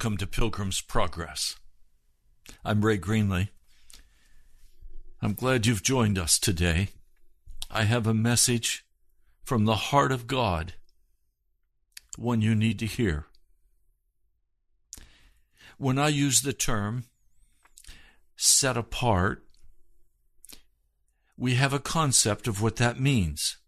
Welcome 0.00 0.16
to 0.16 0.26
Pilgrim's 0.26 0.80
Progress. 0.80 1.56
I'm 2.64 2.86
Ray 2.86 2.96
Greenley. 2.96 3.50
I'm 5.20 5.34
glad 5.34 5.66
you've 5.66 5.82
joined 5.82 6.18
us 6.18 6.38
today. 6.38 6.88
I 7.70 7.82
have 7.82 8.06
a 8.06 8.14
message 8.14 8.86
from 9.44 9.66
the 9.66 9.74
heart 9.74 10.10
of 10.10 10.26
God, 10.26 10.72
one 12.16 12.40
you 12.40 12.54
need 12.54 12.78
to 12.78 12.86
hear. 12.86 13.26
When 15.76 15.98
I 15.98 16.08
use 16.08 16.40
the 16.40 16.54
term 16.54 17.04
set 18.36 18.78
apart, 18.78 19.44
we 21.36 21.56
have 21.56 21.74
a 21.74 21.78
concept 21.78 22.48
of 22.48 22.62
what 22.62 22.76
that 22.76 22.98
means. 22.98 23.58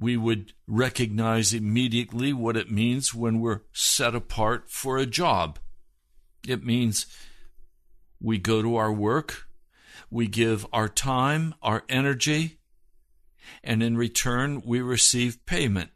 We 0.00 0.16
would 0.16 0.54
recognize 0.66 1.52
immediately 1.52 2.32
what 2.32 2.56
it 2.56 2.70
means 2.70 3.14
when 3.14 3.38
we're 3.38 3.60
set 3.72 4.14
apart 4.14 4.70
for 4.70 4.96
a 4.96 5.04
job. 5.04 5.58
It 6.48 6.64
means 6.64 7.06
we 8.18 8.38
go 8.38 8.62
to 8.62 8.76
our 8.76 8.92
work, 8.92 9.46
we 10.10 10.26
give 10.26 10.66
our 10.72 10.88
time, 10.88 11.54
our 11.62 11.84
energy, 11.88 12.58
and 13.62 13.82
in 13.82 13.96
return 13.96 14.62
we 14.64 14.80
receive 14.80 15.44
payment. 15.44 15.90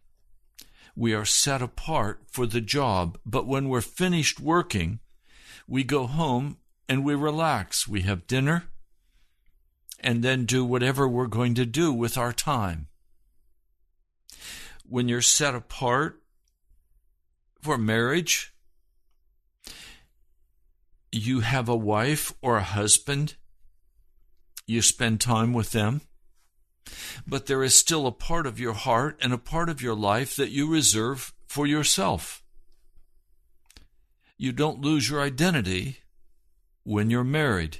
We 0.94 1.14
are 1.14 1.24
set 1.24 1.62
apart 1.62 2.24
for 2.30 2.46
the 2.46 2.60
job, 2.60 3.18
but 3.24 3.46
when 3.46 3.68
we're 3.68 3.80
finished 3.80 4.38
working, 4.38 5.00
we 5.66 5.82
go 5.82 6.06
home 6.06 6.58
and 6.88 7.04
we 7.04 7.14
relax. 7.14 7.88
We 7.88 8.02
have 8.02 8.26
dinner 8.26 8.64
and 9.98 10.22
then 10.22 10.44
do 10.44 10.64
whatever 10.64 11.08
we're 11.08 11.26
going 11.26 11.54
to 11.54 11.64
do 11.64 11.92
with 11.92 12.18
our 12.18 12.32
time. 12.32 12.88
When 14.86 15.08
you're 15.08 15.22
set 15.22 15.54
apart, 15.54 16.20
for 17.64 17.78
marriage. 17.78 18.52
You 21.10 21.40
have 21.40 21.66
a 21.66 21.74
wife 21.74 22.34
or 22.42 22.58
a 22.58 22.62
husband. 22.62 23.36
You 24.66 24.82
spend 24.82 25.22
time 25.22 25.54
with 25.54 25.70
them. 25.70 26.02
But 27.26 27.46
there 27.46 27.62
is 27.62 27.74
still 27.74 28.06
a 28.06 28.12
part 28.12 28.46
of 28.46 28.60
your 28.60 28.74
heart 28.74 29.18
and 29.22 29.32
a 29.32 29.38
part 29.38 29.70
of 29.70 29.80
your 29.80 29.94
life 29.94 30.36
that 30.36 30.50
you 30.50 30.70
reserve 30.70 31.32
for 31.46 31.66
yourself. 31.66 32.42
You 34.36 34.52
don't 34.52 34.82
lose 34.82 35.08
your 35.08 35.22
identity 35.22 36.00
when 36.82 37.08
you're 37.08 37.24
married. 37.24 37.78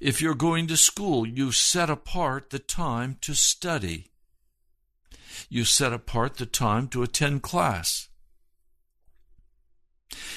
If 0.00 0.20
you're 0.20 0.34
going 0.34 0.66
to 0.66 0.76
school, 0.76 1.26
you 1.26 1.50
set 1.50 1.88
apart 1.88 2.50
the 2.50 2.58
time 2.58 3.16
to 3.22 3.34
study. 3.34 4.10
You 5.48 5.64
set 5.64 5.92
apart 5.92 6.36
the 6.36 6.46
time 6.46 6.88
to 6.88 7.02
attend 7.02 7.42
class. 7.42 8.08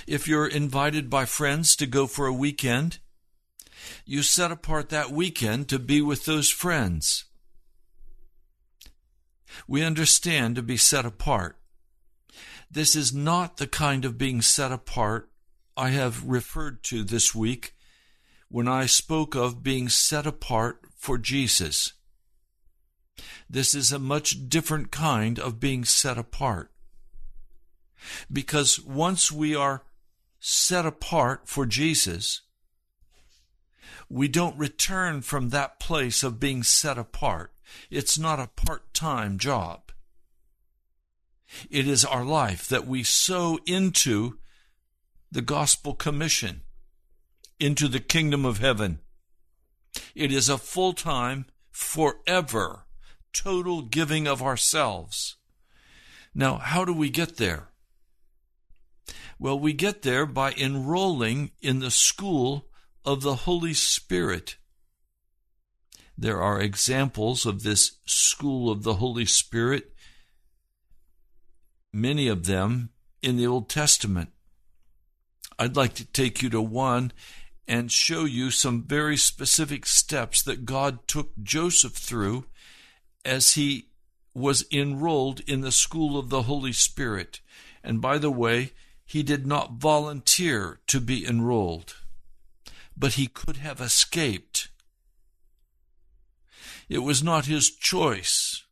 If 0.07 0.27
you're 0.27 0.47
invited 0.47 1.09
by 1.09 1.25
friends 1.25 1.75
to 1.77 1.85
go 1.85 2.07
for 2.07 2.27
a 2.27 2.33
weekend, 2.33 2.99
you 4.05 4.21
set 4.23 4.51
apart 4.51 4.89
that 4.89 5.11
weekend 5.11 5.69
to 5.69 5.79
be 5.79 6.01
with 6.01 6.25
those 6.25 6.49
friends. 6.49 7.25
We 9.67 9.83
understand 9.83 10.55
to 10.55 10.61
be 10.61 10.77
set 10.77 11.05
apart. 11.05 11.57
This 12.69 12.95
is 12.95 13.13
not 13.13 13.57
the 13.57 13.67
kind 13.67 14.05
of 14.05 14.17
being 14.17 14.41
set 14.41 14.71
apart 14.71 15.29
I 15.75 15.89
have 15.89 16.23
referred 16.23 16.83
to 16.85 17.03
this 17.03 17.35
week 17.35 17.75
when 18.49 18.67
I 18.67 18.85
spoke 18.85 19.35
of 19.35 19.63
being 19.63 19.89
set 19.89 20.25
apart 20.25 20.85
for 20.95 21.17
Jesus. 21.17 21.93
This 23.49 23.75
is 23.75 23.91
a 23.91 23.99
much 23.99 24.49
different 24.49 24.91
kind 24.91 25.39
of 25.39 25.59
being 25.59 25.85
set 25.85 26.17
apart. 26.17 26.71
Because 28.31 28.79
once 28.79 29.31
we 29.31 29.55
are 29.55 29.83
set 30.39 30.85
apart 30.85 31.47
for 31.47 31.65
Jesus, 31.65 32.41
we 34.09 34.27
don't 34.27 34.57
return 34.57 35.21
from 35.21 35.49
that 35.49 35.79
place 35.79 36.23
of 36.23 36.39
being 36.39 36.63
set 36.63 36.97
apart. 36.97 37.53
It's 37.89 38.17
not 38.17 38.39
a 38.39 38.47
part 38.47 38.93
time 38.93 39.37
job. 39.37 39.91
It 41.69 41.87
is 41.87 42.05
our 42.05 42.25
life 42.25 42.67
that 42.67 42.87
we 42.87 43.03
sow 43.03 43.59
into 43.65 44.37
the 45.31 45.41
gospel 45.41 45.93
commission, 45.93 46.61
into 47.59 47.87
the 47.87 47.99
kingdom 47.99 48.45
of 48.45 48.59
heaven. 48.59 48.99
It 50.15 50.31
is 50.31 50.49
a 50.49 50.57
full 50.57 50.93
time, 50.93 51.45
forever, 51.71 52.85
total 53.33 53.81
giving 53.81 54.27
of 54.27 54.41
ourselves. 54.41 55.37
Now, 56.33 56.57
how 56.57 56.85
do 56.85 56.93
we 56.93 57.09
get 57.09 57.37
there? 57.37 57.69
Well, 59.39 59.59
we 59.59 59.73
get 59.73 60.03
there 60.03 60.25
by 60.25 60.53
enrolling 60.53 61.51
in 61.61 61.79
the 61.79 61.91
school 61.91 62.67
of 63.03 63.21
the 63.21 63.35
Holy 63.35 63.73
Spirit. 63.73 64.57
There 66.17 66.41
are 66.41 66.61
examples 66.61 67.45
of 67.45 67.63
this 67.63 67.97
school 68.05 68.69
of 68.69 68.83
the 68.83 68.95
Holy 68.95 69.25
Spirit, 69.25 69.93
many 71.91 72.27
of 72.27 72.45
them 72.45 72.91
in 73.21 73.37
the 73.37 73.47
Old 73.47 73.69
Testament. 73.69 74.29
I'd 75.57 75.75
like 75.75 75.95
to 75.95 76.05
take 76.05 76.41
you 76.41 76.49
to 76.51 76.61
one 76.61 77.11
and 77.67 77.91
show 77.91 78.25
you 78.25 78.51
some 78.51 78.83
very 78.83 79.17
specific 79.17 79.85
steps 79.85 80.43
that 80.43 80.65
God 80.65 81.07
took 81.07 81.31
Joseph 81.41 81.93
through 81.93 82.45
as 83.25 83.53
he 83.53 83.87
was 84.33 84.65
enrolled 84.71 85.41
in 85.41 85.61
the 85.61 85.71
school 85.71 86.17
of 86.17 86.29
the 86.29 86.43
Holy 86.43 86.73
Spirit. 86.73 87.41
And 87.83 88.01
by 88.01 88.17
the 88.17 88.31
way, 88.31 88.71
he 89.05 89.23
did 89.23 89.45
not 89.45 89.73
volunteer 89.73 90.79
to 90.87 90.99
be 91.01 91.25
enrolled 91.27 91.95
but 93.01 93.13
he 93.13 93.25
could 93.25 93.57
have 93.57 93.81
escaped. 93.81 94.69
It 96.87 96.99
was 96.99 97.23
not 97.23 97.45
his 97.45 97.71
choice, 97.71 98.63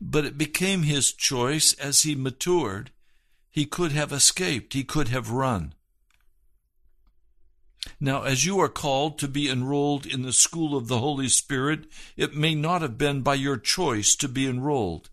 but 0.00 0.24
it 0.24 0.38
became 0.38 0.84
his 0.84 1.12
choice 1.12 1.74
as 1.74 2.02
he 2.02 2.14
matured. 2.14 2.90
He 3.50 3.66
could 3.66 3.92
have 3.92 4.10
escaped, 4.10 4.72
he 4.72 4.84
could 4.84 5.08
have 5.08 5.30
run. 5.30 5.74
Now, 8.00 8.22
as 8.22 8.44
you 8.44 8.60
are 8.60 8.68
called 8.68 9.18
to 9.18 9.28
be 9.28 9.50
enrolled 9.50 10.06
in 10.06 10.22
the 10.22 10.32
school 10.32 10.76
of 10.76 10.88
the 10.88 10.98
Holy 10.98 11.28
Spirit, 11.28 11.86
it 12.16 12.34
may 12.34 12.54
not 12.54 12.82
have 12.82 12.96
been 12.96 13.22
by 13.22 13.34
your 13.34 13.56
choice 13.56 14.14
to 14.16 14.28
be 14.28 14.46
enrolled, 14.46 15.10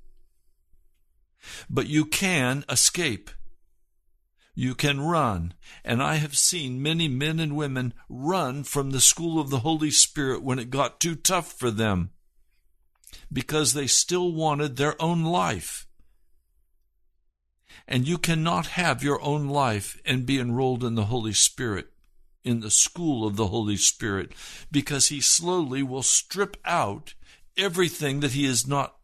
but 1.70 1.88
you 1.88 2.06
can 2.06 2.64
escape 2.70 3.32
you 4.60 4.76
can 4.76 5.00
run. 5.00 5.54
And 5.86 6.04
I 6.04 6.16
have 6.16 6.38
seen 6.38 6.82
many 6.82 7.08
men 7.08 7.40
and 7.40 7.56
women 7.56 7.94
run 8.10 8.66
from 8.66 8.92
the 8.92 9.00
school 9.00 9.40
of 9.40 9.50
the 9.50 9.60
Holy 9.60 9.90
Spirit 9.90 10.44
when 10.44 10.60
it 10.60 10.70
got 10.70 11.00
too 11.00 11.16
tough 11.16 11.54
for 11.54 11.72
them 11.72 12.10
because 13.32 13.72
they 13.72 13.88
still 13.88 14.34
wanted 14.34 14.76
their 14.76 15.02
own 15.02 15.24
life. 15.24 15.88
And 17.88 18.06
you 18.06 18.18
cannot 18.18 18.68
have 18.68 19.02
your 19.02 19.22
own 19.22 19.48
life 19.48 19.98
and 20.04 20.26
be 20.26 20.40
enrolled 20.40 20.84
in 20.84 20.96
the 20.96 21.06
Holy 21.06 21.32
Spirit, 21.34 21.88
in 22.44 22.62
the 22.62 22.72
school 22.72 23.26
of 23.26 23.36
the 23.36 23.48
Holy 23.48 23.78
Spirit, 23.78 24.32
because 24.72 25.08
He 25.08 25.22
slowly 25.22 25.84
will 25.84 26.04
strip 26.04 26.58
out 26.66 27.14
everything 27.58 28.22
that 28.22 28.32
He 28.32 28.46
is 28.46 28.68
not 28.68 28.96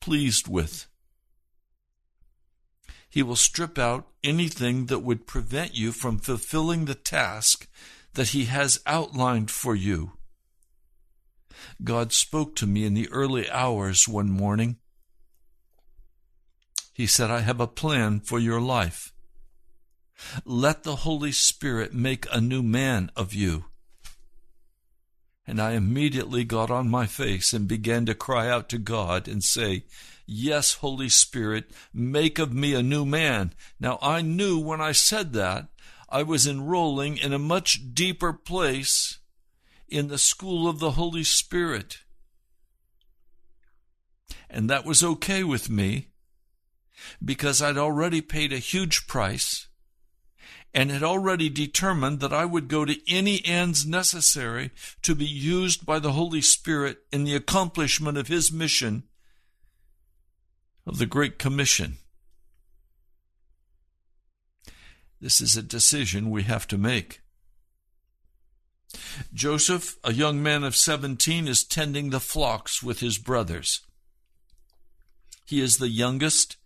pleased 0.00 0.48
with. 0.48 0.86
He 3.08 3.22
will 3.22 3.36
strip 3.36 3.78
out 3.78 4.08
anything 4.24 4.86
that 4.86 5.00
would 5.00 5.26
prevent 5.26 5.76
you 5.76 5.92
from 5.92 6.18
fulfilling 6.18 6.84
the 6.84 6.94
task 6.94 7.68
that 8.14 8.28
He 8.28 8.46
has 8.46 8.80
outlined 8.86 9.50
for 9.50 9.74
you. 9.74 10.12
God 11.84 12.12
spoke 12.12 12.56
to 12.56 12.66
me 12.66 12.84
in 12.84 12.94
the 12.94 13.08
early 13.10 13.50
hours 13.50 14.08
one 14.08 14.30
morning. 14.30 14.78
He 16.94 17.06
said, 17.06 17.30
I 17.30 17.40
have 17.40 17.60
a 17.60 17.66
plan 17.66 18.20
for 18.20 18.38
your 18.38 18.60
life. 18.60 19.12
Let 20.44 20.82
the 20.82 20.96
Holy 20.96 21.32
Spirit 21.32 21.92
make 21.92 22.26
a 22.32 22.40
new 22.40 22.62
man 22.62 23.10
of 23.16 23.34
you. 23.34 23.66
And 25.46 25.60
I 25.60 25.72
immediately 25.72 26.44
got 26.44 26.70
on 26.70 26.88
my 26.88 27.06
face 27.06 27.52
and 27.52 27.66
began 27.66 28.06
to 28.06 28.14
cry 28.14 28.48
out 28.48 28.68
to 28.70 28.78
God 28.78 29.26
and 29.26 29.42
say, 29.42 29.84
Yes, 30.24 30.74
Holy 30.74 31.08
Spirit, 31.08 31.72
make 31.92 32.38
of 32.38 32.54
me 32.54 32.74
a 32.74 32.82
new 32.82 33.04
man. 33.04 33.52
Now 33.80 33.98
I 34.00 34.22
knew 34.22 34.58
when 34.58 34.80
I 34.80 34.92
said 34.92 35.32
that, 35.32 35.68
I 36.08 36.22
was 36.22 36.46
enrolling 36.46 37.16
in 37.16 37.32
a 37.32 37.38
much 37.38 37.94
deeper 37.94 38.32
place 38.32 39.18
in 39.88 40.08
the 40.08 40.18
school 40.18 40.68
of 40.68 40.78
the 40.78 40.92
Holy 40.92 41.24
Spirit. 41.24 41.98
And 44.48 44.70
that 44.70 44.84
was 44.84 45.02
okay 45.02 45.42
with 45.42 45.68
me 45.68 46.08
because 47.24 47.60
I'd 47.60 47.78
already 47.78 48.20
paid 48.20 48.52
a 48.52 48.58
huge 48.58 49.06
price 49.06 49.68
and 50.74 50.90
had 50.90 51.02
already 51.02 51.48
determined 51.48 52.20
that 52.20 52.32
I 52.32 52.44
would 52.44 52.68
go 52.68 52.84
to 52.84 53.12
any 53.12 53.44
ends 53.44 53.86
necessary 53.86 54.70
to 55.02 55.14
be 55.14 55.26
used 55.26 55.84
by 55.84 55.98
the 55.98 56.12
Holy 56.12 56.40
Spirit 56.40 56.98
in 57.12 57.24
the 57.24 57.34
accomplishment 57.34 58.16
of 58.16 58.28
His 58.28 58.50
mission 58.50 59.02
of 60.86 60.98
the 60.98 61.06
Great 61.06 61.38
Commission. 61.38 61.98
This 65.20 65.40
is 65.40 65.56
a 65.56 65.62
decision 65.62 66.30
we 66.30 66.42
have 66.42 66.66
to 66.68 66.78
make. 66.78 67.20
Joseph, 69.32 69.96
a 70.02 70.12
young 70.12 70.42
man 70.42 70.64
of 70.64 70.76
17, 70.76 71.46
is 71.46 71.64
tending 71.64 72.10
the 72.10 72.20
flocks 72.20 72.82
with 72.82 73.00
his 73.00 73.18
brothers. 73.18 73.80
He 75.46 75.60
is 75.60 75.78
the 75.78 75.88
youngest, 75.88 76.56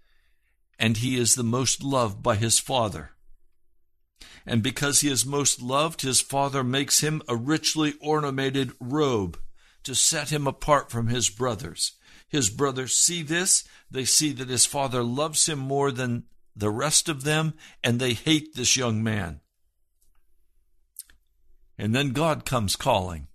and 0.79 0.97
he 0.97 1.19
is 1.19 1.35
the 1.35 1.45
most 1.45 1.83
loved 1.83 2.23
by 2.23 2.37
his 2.37 2.59
father. 2.59 3.11
And 4.47 4.63
because 4.63 5.01
he 5.01 5.09
is 5.09 5.27
most 5.27 5.61
loved, 5.61 6.03
his 6.03 6.21
father 6.21 6.63
makes 6.63 7.01
him 7.01 7.21
a 7.29 7.35
richly 7.35 7.95
ornamented 8.01 8.73
robe 8.79 9.39
to 9.83 9.95
set 9.95 10.31
him 10.31 10.47
apart 10.47 10.91
from 10.91 11.09
his 11.09 11.29
brothers. 11.29 11.93
His 12.29 12.49
brothers 12.49 12.95
see 12.95 13.23
this. 13.23 13.65
They 13.91 14.05
see 14.05 14.33
that 14.33 14.49
his 14.49 14.65
father 14.65 15.03
loves 15.03 15.47
him 15.47 15.59
more 15.59 15.91
than 15.91 16.25
the 16.55 16.71
rest 16.71 17.09
of 17.09 17.25
them, 17.25 17.55
and 17.85 18.01
they 18.01 18.15
hate 18.15 18.55
this 18.55 18.77
young 18.77 19.03
man. 19.03 19.41
And 21.79 21.95
then 21.95 22.13
God 22.13 22.45
comes 22.45 22.75
calling, 22.75 23.29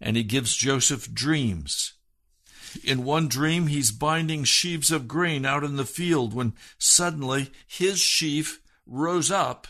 and 0.00 0.16
he 0.16 0.22
gives 0.22 0.54
Joseph 0.54 1.12
dreams. 1.12 1.94
In 2.84 3.04
one 3.04 3.28
dream, 3.28 3.66
he's 3.66 3.90
binding 3.90 4.44
sheaves 4.44 4.90
of 4.90 5.08
grain 5.08 5.44
out 5.44 5.64
in 5.64 5.76
the 5.76 5.84
field 5.84 6.32
when 6.32 6.54
suddenly 6.78 7.50
his 7.66 7.98
sheaf 7.98 8.61
rose 8.86 9.30
up, 9.30 9.66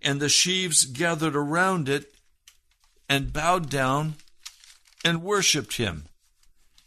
and 0.00 0.20
the 0.20 0.28
sheaves 0.28 0.84
gathered 0.84 1.36
around 1.36 1.88
it 1.88 2.14
and 3.08 3.32
bowed 3.32 3.68
down 3.68 4.14
and 5.04 5.22
worshiped 5.22 5.76
him 5.76 6.04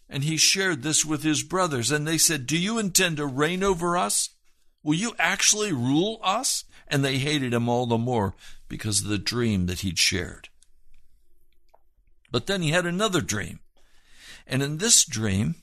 And 0.09 0.23
he 0.23 0.37
shared 0.37 0.83
this 0.83 1.03
with 1.03 1.23
his 1.23 1.43
brothers, 1.43 1.91
and 1.91 2.07
they 2.07 2.17
said, 2.17 2.45
Do 2.45 2.57
you 2.57 2.77
intend 2.77 3.17
to 3.17 3.25
reign 3.25 3.63
over 3.63 3.97
us? 3.97 4.29
Will 4.83 4.95
you 4.95 5.15
actually 5.17 5.73
rule 5.73 6.19
us? 6.23 6.63
And 6.87 7.03
they 7.03 7.17
hated 7.17 7.53
him 7.53 7.67
all 7.67 7.87
the 7.87 7.97
more 7.97 8.35
because 8.69 9.01
of 9.01 9.07
the 9.07 9.17
dream 9.17 9.65
that 9.65 9.79
he'd 9.79 9.97
shared. 9.97 10.49
But 12.31 12.45
then 12.45 12.61
he 12.61 12.69
had 12.69 12.85
another 12.85 13.21
dream. 13.21 13.59
And 14.45 14.61
in 14.61 14.77
this 14.77 15.03
dream, 15.03 15.55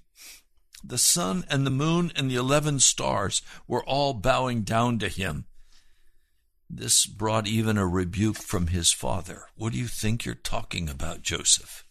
the 0.82 0.99
sun 0.99 1.44
and 1.49 1.64
the 1.64 1.71
moon 1.71 2.11
and 2.16 2.28
the 2.28 2.35
eleven 2.35 2.80
stars 2.80 3.42
were 3.68 3.85
all 3.85 4.12
bowing 4.12 4.62
down 4.62 4.99
to 4.99 5.09
him. 5.09 5.47
This 6.75 7.05
brought 7.05 7.47
even 7.47 7.76
a 7.76 7.87
rebuke 7.87 8.38
from 8.38 8.69
his 8.69 8.93
father. 8.93 9.45
What 9.57 9.75
do 9.75 9.79
you 9.79 9.87
think 9.87 10.25
you're 10.25 10.35
talking 10.35 10.88
about, 10.88 11.21
Joseph? 11.21 11.85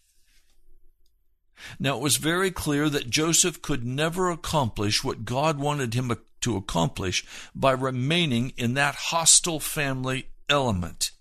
Now, 1.78 1.96
it 1.96 2.02
was 2.02 2.16
very 2.16 2.50
clear 2.50 2.88
that 2.88 3.08
Joseph 3.08 3.62
could 3.62 3.84
never 3.84 4.28
accomplish 4.28 5.04
what 5.04 5.24
God 5.24 5.60
wanted 5.60 5.94
him 5.94 6.12
to 6.40 6.56
accomplish 6.56 7.24
by 7.54 7.70
remaining 7.70 8.52
in 8.56 8.74
that 8.74 8.96
hostile 8.96 9.60
family 9.60 10.30
element. 10.48 11.12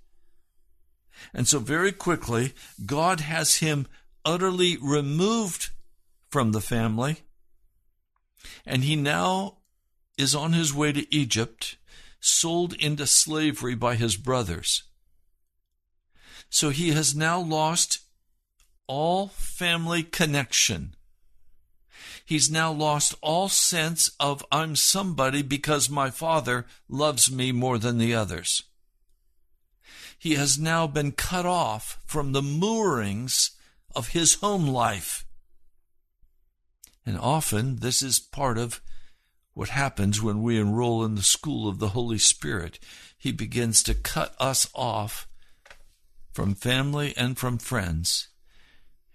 And 1.32 1.48
so, 1.48 1.60
very 1.60 1.92
quickly, 1.92 2.54
God 2.84 3.20
has 3.20 3.58
him 3.58 3.86
utterly 4.26 4.78
removed 4.82 5.70
from 6.32 6.52
the 6.52 6.62
family, 6.62 7.18
and 8.66 8.84
he 8.84 8.96
now 8.96 9.58
is 10.18 10.34
on 10.34 10.54
his 10.54 10.74
way 10.74 10.92
to 10.94 11.16
Egypt, 11.16 11.78
sold 12.22 12.74
into 12.76 13.06
slavery 13.06 13.76
by 13.76 13.96
his 13.96 14.16
brothers. 14.16 14.84
So 16.50 16.70
he 16.70 16.92
has 16.92 17.16
now 17.16 17.42
lost 17.42 18.00
all 18.88 19.28
family 19.30 20.04
connection. 20.04 20.96
He's 22.24 22.50
now 22.50 22.72
lost 22.72 23.16
all 23.22 23.50
sense 23.50 24.12
of 24.20 24.46
I'm 24.52 24.76
somebody 24.76 25.42
because 25.42 25.90
my 25.90 26.10
father 26.10 26.66
loves 26.88 27.32
me 27.32 27.52
more 27.52 27.78
than 27.78 27.98
the 27.98 28.14
others. 28.14 28.64
He 30.18 30.36
has 30.36 30.60
now 30.60 30.88
been 30.88 31.14
cut 31.14 31.46
off 31.46 32.00
from 32.06 32.32
the 32.32 32.44
moorings 32.44 33.52
of 33.96 34.10
his 34.10 34.36
home 34.36 34.68
life. 34.68 35.26
And 37.06 37.18
often 37.18 37.78
this 37.78 38.04
is 38.04 38.20
part 38.20 38.58
of 38.58 38.82
what 39.54 39.70
happens 39.70 40.22
when 40.22 40.42
we 40.42 40.60
enroll 40.60 41.04
in 41.04 41.16
the 41.16 41.24
school 41.24 41.68
of 41.68 41.80
the 41.80 41.90
Holy 41.90 42.18
Spirit. 42.18 42.80
He 43.18 43.32
begins 43.32 43.84
to 43.84 43.94
cut 43.94 44.36
us 44.40 44.70
off 44.74 45.28
from 46.32 46.56
family 46.56 47.14
and 47.18 47.38
from 47.38 47.58
friends 47.58 48.30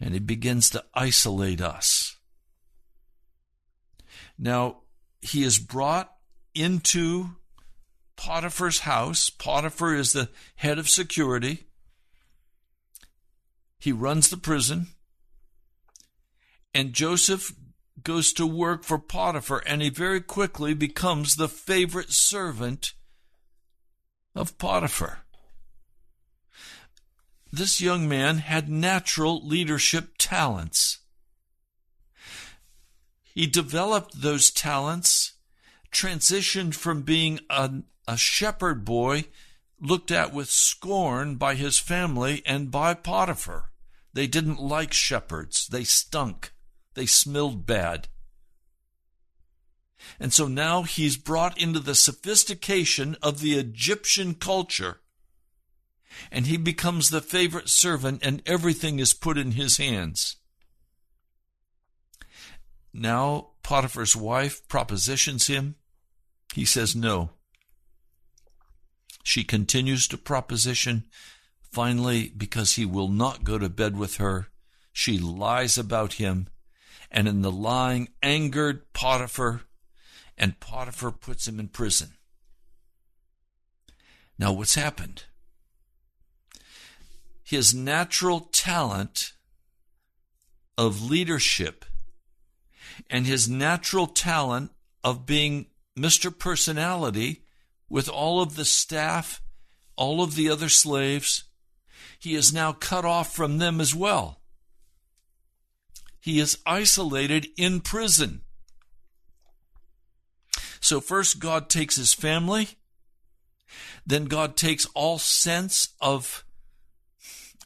and 0.01 0.15
he 0.15 0.21
begins 0.21 0.71
to 0.71 0.85
isolate 0.95 1.61
us. 1.61 2.17
Now, 4.39 4.83
he 5.23 5.43
is 5.43 5.59
brought 5.59 6.13
into 6.55 7.31
Potiphar's 8.17 8.81
house. 8.81 9.31
Potiphar 9.31 9.95
is 9.95 10.13
the 10.13 10.29
head 10.57 10.79
of 10.79 10.89
security. 10.89 11.65
He 13.79 13.93
runs 13.93 14.29
the 14.29 14.37
prison. 14.37 14.89
And 16.75 16.93
Joseph 16.93 17.55
goes 18.07 18.33
to 18.33 18.47
work 18.47 18.85
for 18.85 18.99
Potiphar, 18.99 19.63
and 19.67 19.83
he 19.83 19.91
very 19.91 20.21
quickly 20.21 20.73
becomes 20.73 21.37
the 21.37 21.49
favorite 21.49 22.13
servant 22.13 22.95
of 24.35 24.57
Potiphar 24.57 25.27
this 27.57 27.81
young 27.81 28.09
man 28.09 28.39
had 28.39 28.69
natural 28.69 29.47
leadership 29.47 30.15
talents. 30.19 30.99
He 33.35 33.47
developed 33.47 34.21
those 34.23 34.51
talents, 34.51 35.35
transitioned 35.93 36.75
from 36.75 37.03
being 37.03 37.41
a, 37.51 37.83
a 38.09 38.17
shepherd 38.17 38.85
boy 38.85 39.27
looked 39.81 40.11
at 40.11 40.33
with 40.33 40.51
scorn 40.51 41.37
by 41.37 41.55
his 41.55 41.79
family 41.79 42.43
and 42.47 42.71
by 42.71 42.95
Potiphar. 42.95 43.71
They 44.13 44.27
didn't 44.27 44.61
like 44.61 44.93
shepherds. 44.93 45.67
They 45.67 45.85
stunk. 45.85 46.53
They 46.97 47.07
smelled 47.07 47.65
bad. 47.65 48.09
And 50.19 50.33
so 50.33 50.49
now 50.49 50.83
he's 50.83 51.17
brought 51.17 51.57
into 51.61 51.79
the 51.79 51.95
sophistication 51.95 53.17
of 53.23 53.41
the 53.41 53.55
Egyptian 53.59 54.35
culture 54.35 54.99
and 56.31 56.47
he 56.47 56.57
becomes 56.57 57.11
the 57.11 57.21
favorite 57.21 57.69
servant, 57.69 58.25
and 58.25 58.43
everything 58.47 58.99
is 58.99 59.15
put 59.15 59.39
in 59.39 59.53
his 59.53 59.77
hands. 59.77 60.37
Now 62.93 63.49
Potiphar's 63.63 64.17
wife 64.17 64.67
propositions 64.69 65.47
him. 65.47 65.77
He 66.55 66.65
says 66.65 66.97
no. 66.97 67.31
She 69.23 69.45
continues 69.45 70.09
to 70.09 70.17
proposition. 70.17 71.05
Finally, 71.71 72.33
because 72.37 72.75
he 72.75 72.87
will 72.87 73.09
not 73.09 73.45
go 73.45 73.59
to 73.59 73.69
bed 73.69 73.97
with 73.97 74.17
her, 74.17 74.49
she 74.93 75.19
lies 75.19 75.77
about 75.77 76.15
him, 76.15 76.49
and 77.11 77.29
in 77.29 77.43
the 77.43 77.53
lying 77.53 78.09
angered 78.23 78.93
Potiphar, 78.93 79.63
and 80.37 80.61
Potiphar 80.61 81.13
puts 81.13 81.49
him 81.49 81.61
in 81.61 81.69
prison. 81.69 82.15
Now, 84.39 84.53
what's 84.53 84.75
happened? 84.75 85.25
his 87.47 87.73
natural 87.73 88.41
talent 88.41 89.33
of 90.77 91.09
leadership 91.09 91.85
and 93.09 93.25
his 93.25 93.49
natural 93.49 94.09
talent 94.09 94.73
of 95.05 95.27
being 95.27 95.67
Mr. 95.97 96.37
Personality 96.37 97.45
with 97.89 98.09
all 98.09 98.43
of 98.43 98.57
the 98.57 98.65
staff, 98.65 99.41
all 99.95 100.25
of 100.25 100.35
the 100.35 100.51
other 100.51 100.69
slaves, 100.69 101.45
he 102.19 102.35
is 102.35 102.53
now 102.53 102.73
cut 102.73 103.05
off 103.05 103.33
from 103.33 103.59
them 103.59 103.81
as 103.81 103.95
well. 103.95 104.41
He 106.27 106.41
is 106.41 106.59
isolated 106.67 107.47
in 107.57 107.81
prison. 107.81 108.41
So, 110.81 111.01
first, 111.01 111.39
God 111.39 111.69
takes 111.69 111.95
his 111.95 112.15
family. 112.15 112.71
Then, 114.05 114.25
God 114.25 114.57
takes 114.57 114.87
all 114.87 115.21
sense 115.21 115.91
of 116.01 116.45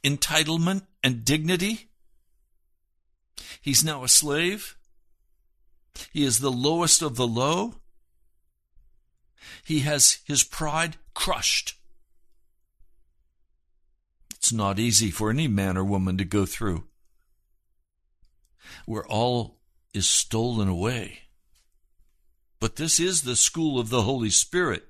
entitlement 0.04 0.82
and 1.02 1.24
dignity. 1.24 1.88
He's 3.62 3.82
now 3.82 4.04
a 4.04 4.08
slave. 4.08 4.76
He 6.12 6.22
is 6.22 6.40
the 6.40 6.52
lowest 6.52 7.00
of 7.00 7.16
the 7.16 7.26
low. 7.26 7.76
He 9.64 9.78
has 9.80 10.18
his 10.26 10.44
pride 10.44 10.98
crushed. 11.14 11.76
It's 14.34 14.52
not 14.52 14.78
easy 14.78 15.10
for 15.10 15.30
any 15.30 15.48
man 15.48 15.78
or 15.78 15.84
woman 15.84 16.18
to 16.18 16.26
go 16.26 16.44
through, 16.44 16.89
where 18.86 19.06
all 19.06 19.60
is 19.92 20.08
stolen 20.08 20.68
away. 20.68 21.20
But 22.60 22.76
this 22.76 23.00
is 23.00 23.22
the 23.22 23.36
school 23.36 23.78
of 23.78 23.88
the 23.88 24.02
Holy 24.02 24.30
Spirit. 24.30 24.84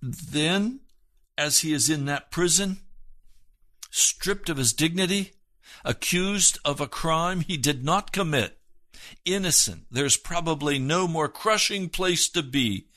Then 0.00 0.80
as 1.40 1.60
he 1.60 1.72
is 1.72 1.88
in 1.88 2.04
that 2.04 2.30
prison, 2.30 2.80
stripped 3.90 4.50
of 4.50 4.58
his 4.58 4.74
dignity, 4.74 5.32
accused 5.86 6.58
of 6.66 6.80
a 6.80 6.86
crime 6.86 7.40
he 7.40 7.56
did 7.56 7.82
not 7.82 8.12
commit, 8.12 8.58
innocent. 9.24 9.86
There's 9.90 10.18
probably 10.18 10.78
no 10.78 11.08
more 11.08 11.28
crushing 11.30 11.88
place 11.88 12.28
to 12.28 12.42
be 12.42 12.88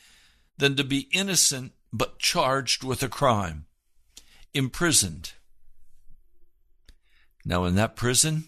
than 0.57 0.75
to 0.75 0.83
be 0.83 1.07
innocent 1.13 1.71
but 1.93 2.19
charged 2.19 2.83
with 2.83 3.01
a 3.01 3.07
crime, 3.07 3.65
imprisoned. 4.53 5.31
Now, 7.45 7.65
in 7.65 7.75
that 7.75 7.95
prison, 7.95 8.45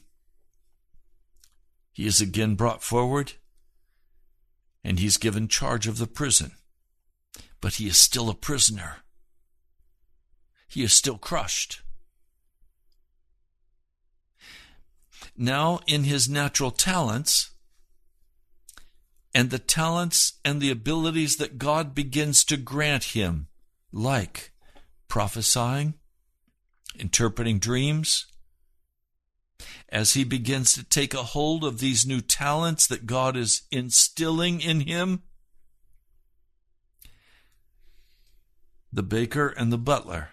he 1.92 2.06
is 2.06 2.22
again 2.22 2.56
brought 2.56 2.84
forward 2.84 3.34
and 4.84 5.00
he's 5.00 5.18
given 5.18 5.48
charge 5.48 5.88
of 5.88 5.98
the 5.98 6.08
prison. 6.08 6.52
But 7.60 7.76
he 7.76 7.88
is 7.88 7.98
still 7.98 8.30
a 8.30 8.36
prisoner 8.36 8.98
he 10.76 10.84
is 10.84 10.92
still 10.92 11.18
crushed. 11.18 11.82
Now, 15.38 15.80
in 15.88 16.04
his 16.04 16.28
natural 16.28 16.70
talents, 16.70 17.52
and 19.34 19.50
the 19.50 19.60
talents 19.60 20.34
and 20.44 20.62
the 20.62 20.72
abilities 20.72 21.38
that 21.38 21.58
God 21.58 21.96
begins 21.96 22.44
to 22.46 22.58
grant 22.58 23.06
him, 23.16 23.48
like 23.94 24.52
prophesying, 25.08 25.94
interpreting 26.98 27.60
dreams, 27.60 28.28
as 29.90 30.14
he 30.14 30.24
begins 30.24 30.74
to 30.74 30.84
take 30.84 31.14
a 31.14 31.24
hold 31.24 31.64
of 31.64 31.80
these 31.80 32.06
new 32.06 32.22
talents 32.22 32.88
that 32.88 33.06
God 33.06 33.38
is 33.38 33.64
instilling 33.72 34.62
in 34.62 34.82
him, 34.82 35.24
the 38.92 39.04
baker 39.04 39.48
and 39.48 39.72
the 39.72 39.78
butler 39.78 40.30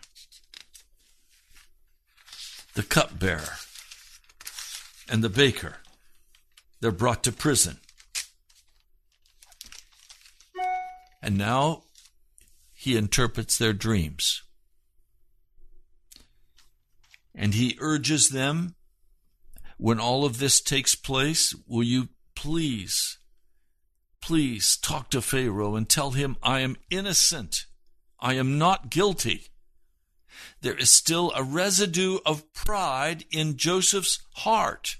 the 2.75 2.83
cupbearer, 2.83 3.59
and 5.09 5.23
the 5.23 5.29
baker. 5.29 5.77
They're 6.81 6.91
brought 6.91 7.23
to 7.25 7.33
prison. 7.33 7.79
And 11.21 11.39
now 11.39 11.85
he 12.73 12.97
interprets 12.97 13.57
their 13.57 13.73
dreams. 13.73 14.43
And 17.35 17.55
he 17.55 17.77
urges 17.79 18.31
them, 18.31 18.75
when 19.83 19.99
all 19.99 20.25
of 20.25 20.39
this 20.39 20.61
takes 20.61 20.95
place, 20.95 21.57
will 21.67 21.83
you 21.83 22.09
please, 22.37 23.19
please 24.21 24.77
talk 24.77 25.11
to 25.11 25.21
Pharaoh 25.21 25.75
and 25.75 25.89
tell 25.89 26.13
him 26.13 26.37
I 26.41 26.61
am 26.61 26.77
innocent. 26.89 27.67
I 28.21 28.35
am 28.35 28.59
not 28.59 28.91
guilty. 28.91 29.49
There 30.61 30.77
is 30.77 30.89
still 30.89 31.33
a 31.35 31.43
residue 31.43 32.21
of 32.25 32.53
pride 32.53 33.25
in 33.33 33.57
Joseph's 33.57 34.21
heart. 34.37 34.99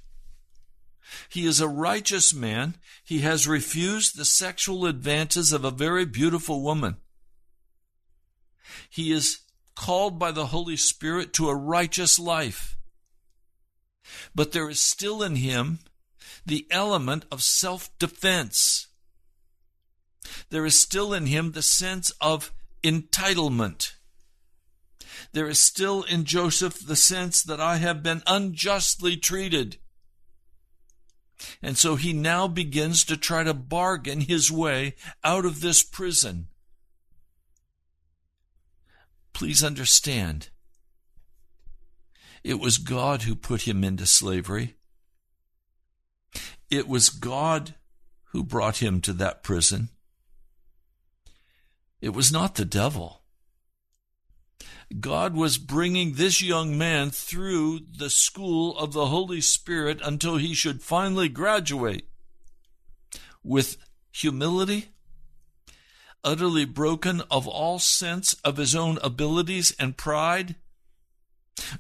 He 1.29 1.47
is 1.47 1.61
a 1.61 1.69
righteous 1.69 2.35
man. 2.35 2.75
He 3.05 3.21
has 3.21 3.47
refused 3.47 4.17
the 4.17 4.25
sexual 4.25 4.87
advances 4.87 5.53
of 5.53 5.65
a 5.65 5.71
very 5.71 6.05
beautiful 6.05 6.61
woman. 6.61 6.97
He 8.91 9.13
is 9.13 9.43
called 9.77 10.19
by 10.19 10.33
the 10.33 10.47
Holy 10.47 10.77
Spirit 10.77 11.33
to 11.35 11.51
a 11.51 11.55
righteous 11.55 12.19
life. 12.19 12.77
But 14.35 14.53
there 14.53 14.69
is 14.69 14.81
still 14.81 15.23
in 15.23 15.37
him 15.37 15.79
the 16.45 16.67
element 16.71 17.25
of 17.31 17.43
self 17.43 17.97
defense. 17.99 18.89
There 20.51 20.67
is 20.67 20.79
still 20.79 21.13
in 21.13 21.27
him 21.27 21.53
the 21.53 21.63
sense 21.63 22.11
of 22.21 22.53
entitlement. 22.83 23.93
There 25.33 25.49
is 25.49 25.59
still 25.59 26.03
in 26.03 26.25
Joseph 26.25 26.87
the 26.87 26.97
sense 26.97 27.43
that 27.43 27.61
I 27.61 27.77
have 27.77 28.03
been 28.03 28.23
unjustly 28.27 29.17
treated. 29.17 29.79
And 31.61 31.77
so 31.77 31.97
he 31.97 32.13
now 32.13 32.47
begins 32.49 33.05
to 33.05 33.17
try 33.17 33.43
to 33.43 33.55
bargain 33.55 34.23
his 34.23 34.51
way 34.51 34.95
out 35.25 35.45
of 35.45 35.61
this 35.61 35.83
prison. 35.83 36.49
Please 39.33 39.65
understand, 39.65 40.51
it 42.45 42.59
was 42.59 42.79
God 42.79 43.23
who 43.23 43.35
put 43.35 43.63
him 43.63 43.85
into 43.85 44.07
slavery. 44.07 44.75
It 46.71 46.89
was 46.89 47.11
God 47.11 47.75
who 48.33 48.43
brought 48.43 48.83
him 48.83 49.01
to 49.03 49.13
that 49.15 49.43
prison. 49.43 49.91
It 52.01 52.11
was 52.11 52.33
not 52.33 52.57
the 52.57 52.65
devil. 52.65 53.23
God 55.01 55.35
was 55.35 55.57
bringing 55.57 56.15
this 56.15 56.43
young 56.43 56.77
man 56.77 57.11
through 57.11 57.81
the 57.97 58.11
school 58.11 58.77
of 58.77 58.93
the 58.93 59.07
Holy 59.07 59.41
Spirit 59.41 60.01
until 60.05 60.37
he 60.37 60.55
should 60.55 60.83
finally 60.83 61.29
graduate 61.29 62.09
with 63.43 63.77
humility, 64.11 64.89
utterly 66.23 66.65
broken 66.65 67.23
of 67.31 67.49
all 67.49 67.79
sense 67.79 68.35
of 68.45 68.57
his 68.57 68.75
own 68.75 68.99
abilities 69.03 69.75
and 69.79 69.97
pride, 69.97 70.57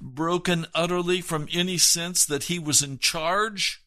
broken 0.00 0.67
utterly 0.75 1.21
from 1.21 1.49
any 1.52 1.79
sense 1.79 2.25
that 2.25 2.45
he 2.45 2.59
was 2.59 2.83
in 2.83 2.99
charge. 2.99 3.83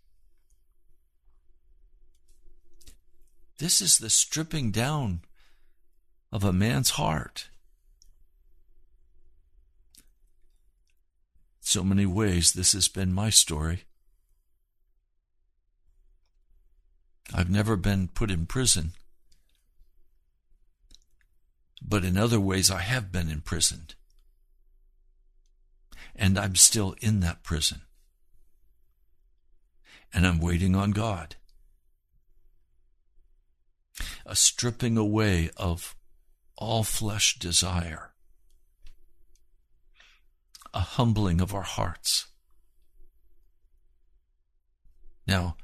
This 3.58 3.82
is 3.82 3.98
the 3.98 4.10
stripping 4.10 4.72
down 4.72 5.22
of 6.32 6.44
a 6.44 6.52
man's 6.52 6.92
heart. 6.92 7.48
So 11.62 11.84
many 11.84 12.06
ways, 12.06 12.54
this 12.54 12.74
has 12.74 12.88
been 12.88 13.12
my 13.14 13.30
story. 13.30 13.86
I've 17.34 17.50
never 17.50 17.76
been 17.76 18.08
put 18.08 18.30
in 18.30 18.46
prison, 18.46 18.92
but 21.82 22.06
in 22.06 22.18
other 22.18 22.40
ways, 22.40 22.70
I 22.70 22.82
have 22.82 23.12
been 23.12 23.32
imprisoned. 23.32 23.96
And 26.16 26.40
I'm 26.40 26.56
still 26.56 26.96
in 27.02 27.20
that 27.20 27.44
prison. 27.44 27.82
And 30.14 30.26
I'm 30.26 30.40
waiting 30.40 30.76
on 30.76 30.92
God. 30.92 31.36
A 34.26 34.36
stripping 34.36 34.98
away 34.98 35.50
of 35.58 35.96
all 36.58 36.84
flesh 36.84 37.38
desire, 37.38 38.14
a 40.74 40.80
humbling 40.80 41.42
of 41.42 41.54
our 41.54 41.62
hearts. 41.62 42.28
Now, 45.28 45.58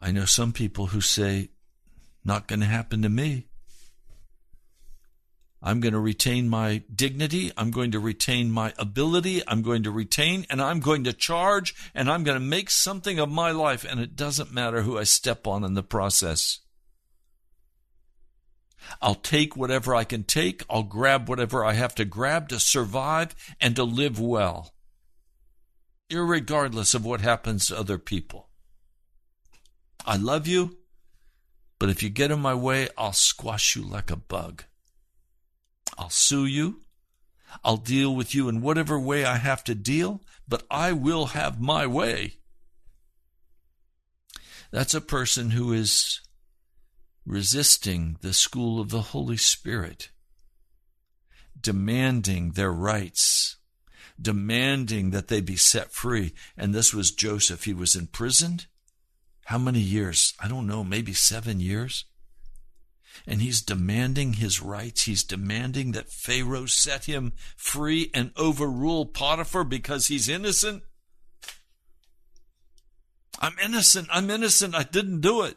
I 0.00 0.10
know 0.10 0.24
some 0.24 0.52
people 0.52 0.86
who 0.86 1.00
say, 1.00 1.50
not 2.24 2.48
going 2.48 2.60
to 2.60 2.66
happen 2.66 3.02
to 3.02 3.08
me. 3.08 3.46
I'm 5.66 5.80
going 5.80 5.94
to 5.94 5.98
retain 5.98 6.50
my 6.50 6.82
dignity. 6.94 7.50
I'm 7.56 7.70
going 7.70 7.90
to 7.92 7.98
retain 7.98 8.50
my 8.50 8.74
ability. 8.78 9.40
I'm 9.48 9.62
going 9.62 9.82
to 9.84 9.90
retain 9.90 10.44
and 10.50 10.60
I'm 10.60 10.78
going 10.78 11.04
to 11.04 11.14
charge 11.14 11.74
and 11.94 12.10
I'm 12.10 12.22
going 12.22 12.38
to 12.38 12.44
make 12.44 12.68
something 12.68 13.18
of 13.18 13.30
my 13.30 13.50
life. 13.50 13.82
And 13.82 13.98
it 13.98 14.14
doesn't 14.14 14.52
matter 14.52 14.82
who 14.82 14.98
I 14.98 15.04
step 15.04 15.46
on 15.46 15.64
in 15.64 15.72
the 15.72 15.82
process. 15.82 16.60
I'll 19.00 19.14
take 19.14 19.56
whatever 19.56 19.94
I 19.94 20.04
can 20.04 20.22
take. 20.24 20.64
I'll 20.68 20.82
grab 20.82 21.30
whatever 21.30 21.64
I 21.64 21.72
have 21.72 21.94
to 21.94 22.04
grab 22.04 22.50
to 22.50 22.60
survive 22.60 23.34
and 23.58 23.74
to 23.76 23.84
live 23.84 24.20
well, 24.20 24.74
regardless 26.12 26.92
of 26.92 27.06
what 27.06 27.22
happens 27.22 27.68
to 27.68 27.78
other 27.78 27.96
people. 27.96 28.50
I 30.04 30.16
love 30.16 30.46
you, 30.46 30.76
but 31.78 31.88
if 31.88 32.02
you 32.02 32.10
get 32.10 32.30
in 32.30 32.40
my 32.40 32.54
way, 32.54 32.88
I'll 32.98 33.14
squash 33.14 33.74
you 33.74 33.82
like 33.82 34.10
a 34.10 34.16
bug. 34.16 34.64
I'll 35.96 36.10
sue 36.10 36.46
you. 36.46 36.80
I'll 37.64 37.76
deal 37.76 38.14
with 38.14 38.34
you 38.34 38.48
in 38.48 38.60
whatever 38.60 38.98
way 38.98 39.24
I 39.24 39.36
have 39.36 39.62
to 39.64 39.74
deal, 39.74 40.20
but 40.48 40.64
I 40.70 40.92
will 40.92 41.26
have 41.26 41.60
my 41.60 41.86
way. 41.86 42.38
That's 44.70 44.94
a 44.94 45.00
person 45.00 45.50
who 45.50 45.72
is 45.72 46.20
resisting 47.24 48.18
the 48.22 48.32
school 48.34 48.80
of 48.80 48.90
the 48.90 49.00
Holy 49.00 49.36
Spirit, 49.36 50.10
demanding 51.58 52.52
their 52.52 52.72
rights, 52.72 53.56
demanding 54.20 55.10
that 55.10 55.28
they 55.28 55.40
be 55.40 55.56
set 55.56 55.92
free. 55.92 56.34
And 56.56 56.74
this 56.74 56.92
was 56.92 57.12
Joseph. 57.12 57.64
He 57.64 57.72
was 57.72 57.94
imprisoned. 57.94 58.66
How 59.46 59.58
many 59.58 59.80
years? 59.80 60.34
I 60.40 60.48
don't 60.48 60.66
know, 60.66 60.82
maybe 60.82 61.12
seven 61.12 61.60
years. 61.60 62.04
And 63.26 63.40
he's 63.40 63.62
demanding 63.62 64.34
his 64.34 64.60
rights. 64.60 65.04
He's 65.04 65.22
demanding 65.22 65.92
that 65.92 66.10
Pharaoh 66.10 66.66
set 66.66 67.04
him 67.04 67.32
free 67.56 68.10
and 68.12 68.32
overrule 68.36 69.06
Potiphar 69.06 69.64
because 69.64 70.08
he's 70.08 70.28
innocent. 70.28 70.82
I'm 73.40 73.56
innocent. 73.62 74.08
I'm 74.10 74.30
innocent. 74.30 74.74
I 74.74 74.82
didn't 74.82 75.20
do 75.20 75.42
it. 75.42 75.56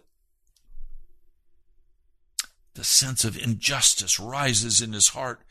The 2.73 2.83
sense 2.83 3.25
of 3.25 3.37
injustice 3.37 4.19
rises 4.19 4.81
in 4.81 4.93
his 4.93 5.09
heart 5.09 5.41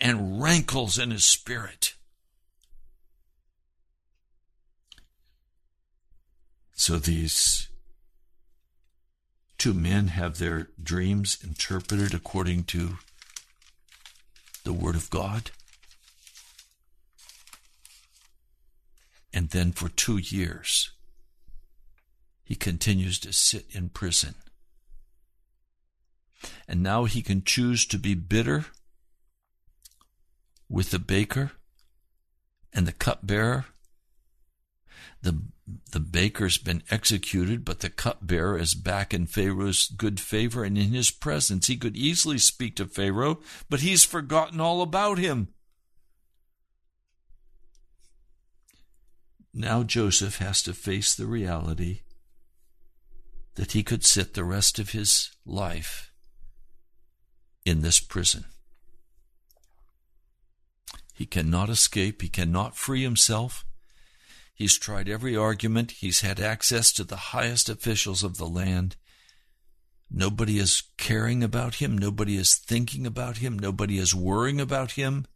and 0.00 0.40
rankles 0.40 0.98
in 0.98 1.10
his 1.10 1.24
spirit. 1.24 1.94
So 6.74 6.98
these 6.98 7.68
two 9.58 9.74
men 9.74 10.08
have 10.08 10.38
their 10.38 10.68
dreams 10.80 11.36
interpreted 11.42 12.14
according 12.14 12.64
to 12.64 12.98
the 14.64 14.72
Word 14.72 14.94
of 14.94 15.10
God. 15.10 15.50
And 19.32 19.50
then 19.50 19.72
for 19.72 19.88
two 19.88 20.16
years, 20.16 20.92
he 22.44 22.54
continues 22.54 23.18
to 23.20 23.32
sit 23.32 23.66
in 23.70 23.90
prison. 23.90 24.36
And 26.66 26.82
now 26.82 27.04
he 27.04 27.20
can 27.20 27.42
choose 27.42 27.84
to 27.86 27.98
be 27.98 28.14
bitter 28.14 28.66
with 30.68 30.90
the 30.90 30.98
baker 30.98 31.52
and 32.72 32.86
the 32.86 32.92
cupbearer. 32.92 33.66
The, 35.22 35.40
the 35.90 36.00
baker's 36.00 36.58
been 36.58 36.82
executed, 36.90 37.64
but 37.64 37.80
the 37.80 37.90
cupbearer 37.90 38.58
is 38.58 38.74
back 38.74 39.12
in 39.12 39.26
Pharaoh's 39.26 39.88
good 39.88 40.20
favor 40.20 40.64
and 40.64 40.78
in 40.78 40.92
his 40.92 41.10
presence. 41.10 41.66
He 41.66 41.76
could 41.76 41.96
easily 41.96 42.38
speak 42.38 42.76
to 42.76 42.86
Pharaoh, 42.86 43.40
but 43.68 43.80
he's 43.80 44.04
forgotten 44.04 44.60
all 44.60 44.82
about 44.82 45.18
him. 45.18 45.48
Now 49.52 49.82
Joseph 49.82 50.38
has 50.38 50.62
to 50.62 50.72
face 50.72 51.14
the 51.14 51.26
reality 51.26 52.00
that 53.56 53.72
he 53.72 53.82
could 53.82 54.04
sit 54.04 54.34
the 54.34 54.44
rest 54.44 54.78
of 54.78 54.90
his 54.90 55.32
life 55.44 56.12
in 57.64 57.82
this 57.82 57.98
prison. 57.98 58.44
He 61.12 61.26
cannot 61.26 61.68
escape, 61.68 62.22
he 62.22 62.28
cannot 62.28 62.76
free 62.76 63.02
himself. 63.02 63.64
He's 64.58 64.76
tried 64.76 65.08
every 65.08 65.36
argument. 65.36 65.92
He's 65.92 66.22
had 66.22 66.40
access 66.40 66.90
to 66.94 67.04
the 67.04 67.30
highest 67.30 67.68
officials 67.68 68.24
of 68.24 68.38
the 68.38 68.48
land. 68.48 68.96
Nobody 70.10 70.58
is 70.58 70.82
caring 70.96 71.44
about 71.44 71.76
him. 71.76 71.96
Nobody 71.96 72.36
is 72.36 72.56
thinking 72.56 73.06
about 73.06 73.36
him. 73.36 73.56
Nobody 73.56 73.98
is 73.98 74.16
worrying 74.16 74.60
about 74.60 74.92
him. 74.92 75.26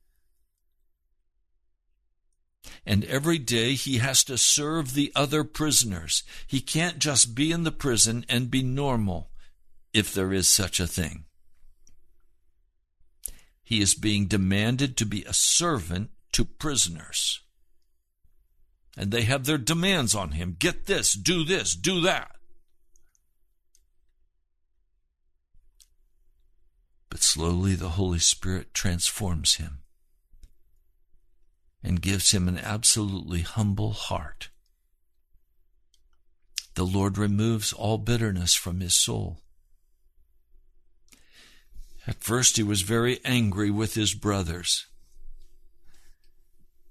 And 2.85 3.05
every 3.05 3.39
day 3.39 3.75
he 3.75 3.99
has 3.99 4.25
to 4.25 4.37
serve 4.37 4.95
the 4.95 5.13
other 5.15 5.45
prisoners. 5.45 6.25
He 6.49 6.61
can't 6.61 6.99
just 6.99 7.37
be 7.37 7.53
in 7.53 7.63
the 7.63 7.71
prison 7.71 8.27
and 8.29 8.51
be 8.51 8.65
normal, 8.65 9.31
if 9.93 10.13
there 10.13 10.33
is 10.33 10.49
such 10.49 10.81
a 10.81 10.89
thing. 10.89 11.27
He 13.63 13.81
is 13.81 13.95
being 13.95 14.27
demanded 14.27 14.97
to 14.97 15.07
be 15.07 15.23
a 15.23 15.33
servant 15.33 16.11
to 16.33 16.45
prisoners. 16.45 17.42
And 18.97 19.11
they 19.11 19.23
have 19.23 19.45
their 19.45 19.59
demands 19.59 20.15
on 20.15 20.33
him 20.33 20.57
get 20.59 20.87
this, 20.87 21.15
do 21.15 21.45
this, 21.45 21.75
do 21.75 22.01
that. 22.03 22.37
But 27.09 27.21
slowly 27.21 27.75
the 27.75 27.91
Holy 27.91 28.19
Spirit 28.19 28.75
transforms 28.75 29.57
him 29.57 29.79
and 31.83 32.01
gives 32.01 32.31
him 32.31 32.49
an 32.49 32.59
absolutely 32.59 33.41
humble 33.41 33.93
heart. 33.93 34.51
The 36.75 36.87
Lord 36.87 37.19
removes 37.19 37.73
all 37.73 37.99
bitterness 37.99 38.55
from 38.55 38.81
his 38.81 38.95
soul. 38.95 39.41
At 42.07 42.25
first, 42.25 42.57
he 42.57 42.63
was 42.63 42.83
very 42.83 43.21
angry 43.25 43.71
with 43.71 43.95
his 43.95 44.15
brothers. 44.15 44.87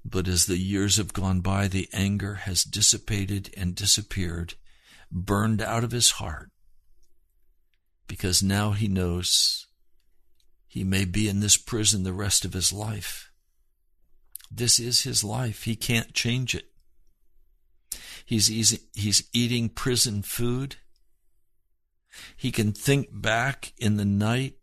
But 0.03 0.27
as 0.27 0.45
the 0.45 0.57
years 0.57 0.97
have 0.97 1.13
gone 1.13 1.41
by, 1.41 1.67
the 1.67 1.87
anger 1.93 2.35
has 2.35 2.63
dissipated 2.63 3.53
and 3.55 3.75
disappeared, 3.75 4.55
burned 5.11 5.61
out 5.61 5.83
of 5.83 5.91
his 5.91 6.11
heart, 6.11 6.49
because 8.07 8.41
now 8.41 8.71
he 8.71 8.87
knows 8.87 9.67
he 10.67 10.83
may 10.83 11.05
be 11.05 11.27
in 11.27 11.39
this 11.39 11.57
prison 11.57 12.03
the 12.03 12.13
rest 12.13 12.45
of 12.45 12.53
his 12.53 12.73
life. 12.73 13.31
This 14.49 14.79
is 14.79 15.01
his 15.01 15.23
life. 15.23 15.63
He 15.63 15.75
can't 15.75 16.13
change 16.13 16.55
it. 16.55 16.65
He's, 18.25 18.51
easy, 18.51 18.79
he's 18.93 19.23
eating 19.33 19.69
prison 19.69 20.21
food. 20.21 20.77
He 22.35 22.51
can 22.51 22.71
think 22.71 23.09
back 23.11 23.73
in 23.77 23.97
the 23.97 24.05
night 24.05 24.55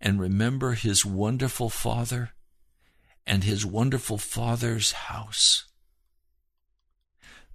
and 0.00 0.20
remember 0.20 0.72
his 0.72 1.04
wonderful 1.04 1.70
father 1.70 2.32
and 3.26 3.44
his 3.44 3.64
wonderful 3.64 4.18
father's 4.18 4.92
house. 4.92 5.64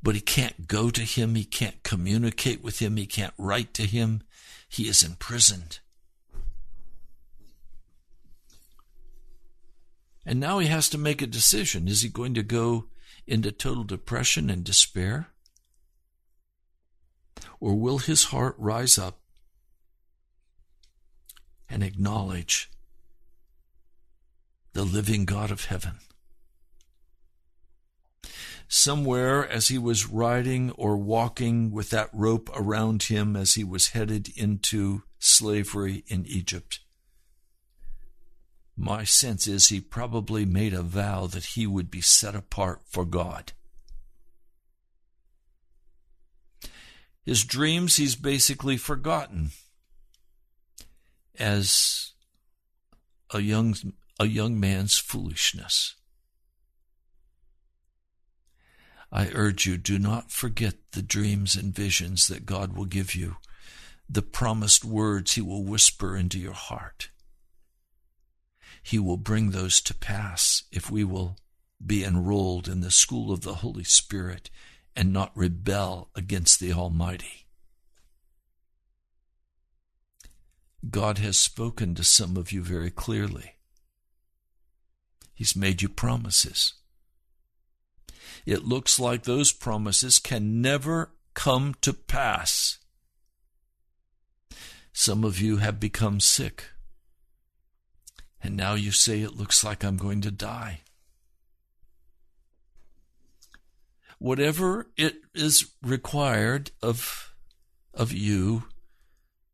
But 0.01 0.15
he 0.15 0.21
can't 0.21 0.67
go 0.67 0.89
to 0.89 1.01
him. 1.01 1.35
He 1.35 1.43
can't 1.43 1.83
communicate 1.83 2.63
with 2.63 2.79
him. 2.79 2.97
He 2.97 3.05
can't 3.05 3.33
write 3.37 3.73
to 3.75 3.83
him. 3.83 4.21
He 4.69 4.87
is 4.87 5.03
imprisoned. 5.03 5.79
And 10.25 10.39
now 10.39 10.59
he 10.59 10.67
has 10.67 10.89
to 10.89 10.97
make 10.97 11.21
a 11.21 11.27
decision. 11.27 11.87
Is 11.87 12.01
he 12.01 12.09
going 12.09 12.33
to 12.33 12.43
go 12.43 12.85
into 13.25 13.51
total 13.51 13.83
depression 13.83 14.49
and 14.49 14.63
despair? 14.63 15.29
Or 17.59 17.75
will 17.75 17.99
his 17.99 18.25
heart 18.25 18.55
rise 18.57 18.97
up 18.97 19.19
and 21.69 21.83
acknowledge 21.83 22.69
the 24.77 24.85
living 24.85 25.25
God 25.25 25.49
of 25.49 25.65
heaven? 25.65 25.97
Somewhere 28.67 29.49
as 29.49 29.69
he 29.69 29.79
was 29.79 30.05
riding 30.05 30.69
or 30.73 30.97
walking 30.97 31.71
with 31.71 31.89
that 31.89 32.11
rope 32.13 32.47
around 32.53 33.01
him 33.01 33.35
as 33.35 33.55
he 33.55 33.63
was 33.63 33.89
headed 33.89 34.29
into 34.37 35.01
slavery 35.17 36.03
in 36.05 36.27
Egypt, 36.27 36.81
my 38.75 39.03
sense 39.03 39.47
is 39.47 39.69
he 39.69 39.81
probably 39.81 40.45
made 40.45 40.75
a 40.75 40.83
vow 40.83 41.25
that 41.25 41.45
he 41.55 41.65
would 41.65 41.89
be 41.89 42.01
set 42.01 42.35
apart 42.35 42.81
for 42.85 43.03
God. 43.03 43.53
His 47.25 47.43
dreams 47.43 47.95
he's 47.95 48.15
basically 48.15 48.77
forgotten 48.77 49.49
as 51.39 52.11
a 53.33 53.39
young 53.39 53.73
a 54.19 54.25
young 54.25 54.59
man's 54.59 54.97
foolishness. 54.97 55.95
I 59.11 59.29
urge 59.33 59.65
you, 59.65 59.77
do 59.77 59.97
not 59.97 60.31
forget 60.31 60.75
the 60.91 61.01
dreams 61.01 61.55
and 61.55 61.73
visions 61.73 62.27
that 62.27 62.45
God 62.45 62.73
will 62.73 62.85
give 62.85 63.15
you, 63.15 63.37
the 64.09 64.21
promised 64.21 64.83
words 64.83 65.33
He 65.33 65.41
will 65.41 65.63
whisper 65.63 66.17
into 66.17 66.39
your 66.39 66.53
heart. 66.53 67.09
He 68.83 68.99
will 68.99 69.17
bring 69.17 69.51
those 69.51 69.81
to 69.81 69.93
pass 69.93 70.63
if 70.71 70.89
we 70.89 71.03
will 71.03 71.37
be 71.85 72.03
enrolled 72.03 72.67
in 72.67 72.81
the 72.81 72.91
school 72.91 73.31
of 73.31 73.41
the 73.41 73.55
Holy 73.55 73.83
Spirit 73.83 74.49
and 74.95 75.13
not 75.13 75.31
rebel 75.35 76.09
against 76.15 76.59
the 76.59 76.73
Almighty. 76.73 77.47
God 80.89 81.17
has 81.17 81.37
spoken 81.37 81.95
to 81.95 82.03
some 82.03 82.37
of 82.37 82.51
you 82.51 82.61
very 82.61 82.89
clearly. 82.89 83.56
He's 85.37 85.55
made 85.55 85.83
you 85.83 85.87
promises. 85.87 86.73
It 88.43 88.65
looks 88.65 88.99
like 88.99 89.23
those 89.23 89.51
promises 89.51 90.17
can 90.17 90.63
never 90.63 91.11
come 91.35 91.75
to 91.81 91.93
pass. 91.93 92.79
Some 94.91 95.23
of 95.23 95.39
you 95.39 95.57
have 95.57 95.79
become 95.79 96.19
sick. 96.19 96.71
And 98.41 98.57
now 98.57 98.73
you 98.73 98.91
say 98.91 99.21
it 99.21 99.37
looks 99.37 99.63
like 99.63 99.83
I'm 99.83 99.97
going 99.97 100.21
to 100.21 100.31
die. 100.31 100.81
Whatever 104.17 104.87
it 104.97 105.17
is 105.35 105.71
required 105.83 106.71
of, 106.81 107.31
of 107.93 108.11
you 108.11 108.63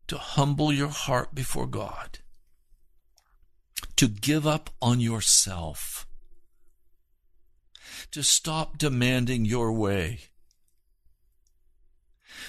to 0.08 0.18
humble 0.18 0.72
your 0.72 0.88
heart 0.88 1.36
before 1.36 1.68
God, 1.68 2.20
to 3.96 4.08
give 4.08 4.46
up 4.46 4.70
on 4.82 5.00
yourself, 5.00 6.08
to 8.12 8.24
stop 8.24 8.78
demanding 8.78 9.46
your 9.46 9.72
way, 9.72 10.20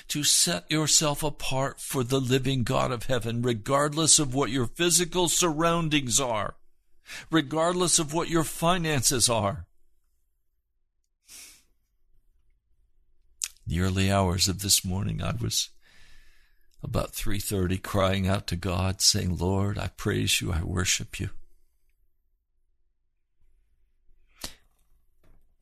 to 0.09 0.25
set 0.25 0.71
yourself 0.71 1.23
apart 1.23 1.81
for 1.81 2.05
the 2.05 2.21
living 2.21 2.63
God 2.63 2.91
of 2.91 3.05
heaven, 3.05 3.43
regardless 3.43 4.19
of 4.19 4.35
what 4.35 4.51
your 4.51 4.67
physical 4.67 5.29
surroundings 5.29 6.21
are, 6.21 6.57
regardless 7.31 7.99
of 7.99 8.13
what 8.13 8.29
your 8.29 8.45
finances 8.45 9.29
are. 9.29 9.67
The 13.67 13.81
early 13.81 14.13
hours 14.13 14.47
of 14.47 14.61
this 14.61 14.85
morning, 14.85 15.23
I 15.23 15.35
was 15.41 15.71
about 16.85 17.15
3:30 17.15 17.79
crying 17.79 18.29
out 18.29 18.47
to 18.49 18.57
God 18.57 19.01
saying, 19.01 19.39
"Lord, 19.39 19.79
I 19.79 19.89
praise 19.89 20.41
you, 20.41 20.53
I 20.53 20.63
worship 20.63 21.19
you." 21.19 21.31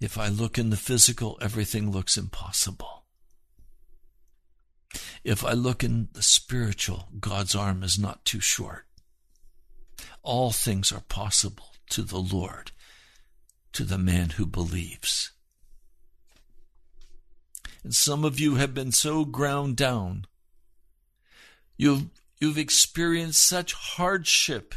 If 0.00 0.18
I 0.18 0.26
look 0.26 0.58
in 0.58 0.70
the 0.70 0.76
physical, 0.76 1.38
everything 1.40 1.92
looks 1.92 2.16
impossible. 2.16 3.06
If 5.22 5.44
I 5.44 5.52
look 5.52 5.84
in 5.84 6.08
the 6.12 6.24
spiritual, 6.24 7.08
God's 7.20 7.54
arm 7.54 7.84
is 7.84 7.96
not 7.96 8.24
too 8.24 8.40
short. 8.40 8.88
All 10.22 10.50
things 10.50 10.90
are 10.90 11.02
possible 11.02 11.76
to 11.90 12.02
the 12.02 12.20
Lord, 12.20 12.72
to 13.74 13.84
the 13.84 13.98
man 13.98 14.30
who 14.30 14.44
believes. 14.44 15.30
And 17.84 17.94
some 17.94 18.24
of 18.24 18.40
you 18.40 18.56
have 18.56 18.74
been 18.74 18.90
so 18.90 19.24
ground 19.24 19.76
down. 19.76 20.26
You've, 21.82 22.10
you've 22.38 22.58
experienced 22.58 23.44
such 23.44 23.72
hardship 23.72 24.76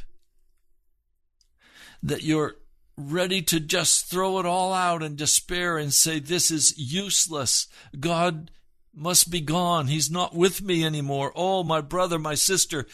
that 2.02 2.24
you're 2.24 2.56
ready 2.98 3.44
to 3.44 3.60
just 3.60 4.10
throw 4.10 4.40
it 4.40 4.48
all 4.48 4.74
out 4.74 5.04
in 5.04 5.16
despair 5.16 5.78
and 5.78 5.94
say, 5.94 6.18
This 6.18 6.50
is 6.50 6.74
useless. 6.80 7.68
God 8.00 8.50
must 8.92 9.30
be 9.30 9.40
gone. 9.40 9.86
He's 9.86 10.10
not 10.10 10.34
with 10.34 10.64
me 10.64 10.84
anymore. 10.84 11.32
Oh, 11.36 11.64
my 11.64 11.80
brother, 11.80 12.18
my 12.18 12.34
sister, 12.34 12.88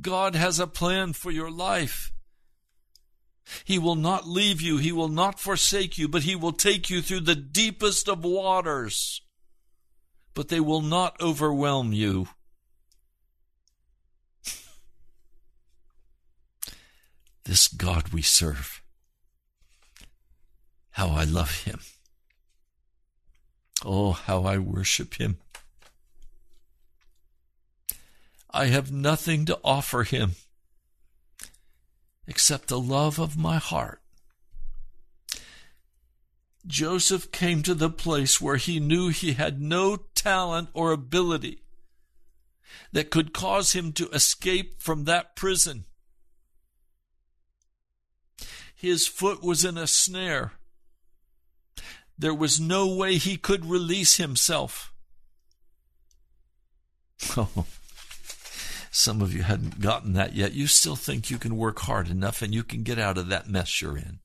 God 0.00 0.34
has 0.34 0.58
a 0.58 0.66
plan 0.66 1.12
for 1.12 1.30
your 1.30 1.52
life. 1.52 2.10
He 3.64 3.78
will 3.78 3.94
not 3.94 4.26
leave 4.26 4.60
you. 4.60 4.78
He 4.78 4.90
will 4.90 5.06
not 5.06 5.38
forsake 5.38 5.96
you, 5.96 6.08
but 6.08 6.24
He 6.24 6.34
will 6.34 6.52
take 6.52 6.90
you 6.90 7.00
through 7.00 7.20
the 7.20 7.36
deepest 7.36 8.08
of 8.08 8.24
waters. 8.24 9.22
But 10.34 10.48
they 10.48 10.58
will 10.58 10.82
not 10.82 11.20
overwhelm 11.20 11.92
you. 11.92 12.26
This 17.46 17.68
God 17.68 18.08
we 18.08 18.22
serve. 18.22 18.82
How 20.90 21.10
I 21.10 21.24
love 21.24 21.64
Him. 21.64 21.80
Oh, 23.84 24.12
how 24.12 24.44
I 24.44 24.58
worship 24.58 25.14
him. 25.14 25.38
I 28.50 28.66
have 28.66 28.90
nothing 28.90 29.44
to 29.46 29.60
offer 29.62 30.02
him 30.02 30.32
except 32.26 32.68
the 32.68 32.80
love 32.80 33.18
of 33.20 33.36
my 33.36 33.58
heart. 33.58 34.00
Joseph 36.66 37.30
came 37.30 37.62
to 37.62 37.74
the 37.74 37.90
place 37.90 38.40
where 38.40 38.56
he 38.56 38.80
knew 38.80 39.08
he 39.08 39.34
had 39.34 39.60
no 39.60 39.96
talent 40.16 40.68
or 40.72 40.90
ability 40.90 41.62
that 42.90 43.10
could 43.10 43.32
cause 43.32 43.72
him 43.72 43.92
to 43.92 44.08
escape 44.08 44.82
from 44.82 45.04
that 45.04 45.36
prison. 45.36 45.84
His 48.76 49.06
foot 49.06 49.42
was 49.42 49.64
in 49.64 49.78
a 49.78 49.86
snare. 49.86 50.52
There 52.18 52.34
was 52.34 52.60
no 52.60 52.86
way 52.86 53.16
he 53.16 53.36
could 53.36 53.66
release 53.66 54.16
himself. 54.16 54.92
Oh, 57.36 57.66
some 58.90 59.20
of 59.20 59.34
you 59.34 59.42
hadn't 59.42 59.80
gotten 59.80 60.14
that 60.14 60.34
yet. 60.34 60.54
You 60.54 60.66
still 60.66 60.96
think 60.96 61.30
you 61.30 61.36
can 61.36 61.56
work 61.56 61.80
hard 61.80 62.08
enough 62.08 62.40
and 62.40 62.54
you 62.54 62.62
can 62.62 62.82
get 62.82 62.98
out 62.98 63.18
of 63.18 63.28
that 63.28 63.48
mess 63.48 63.82
you're 63.82 63.96
in. 63.96 64.20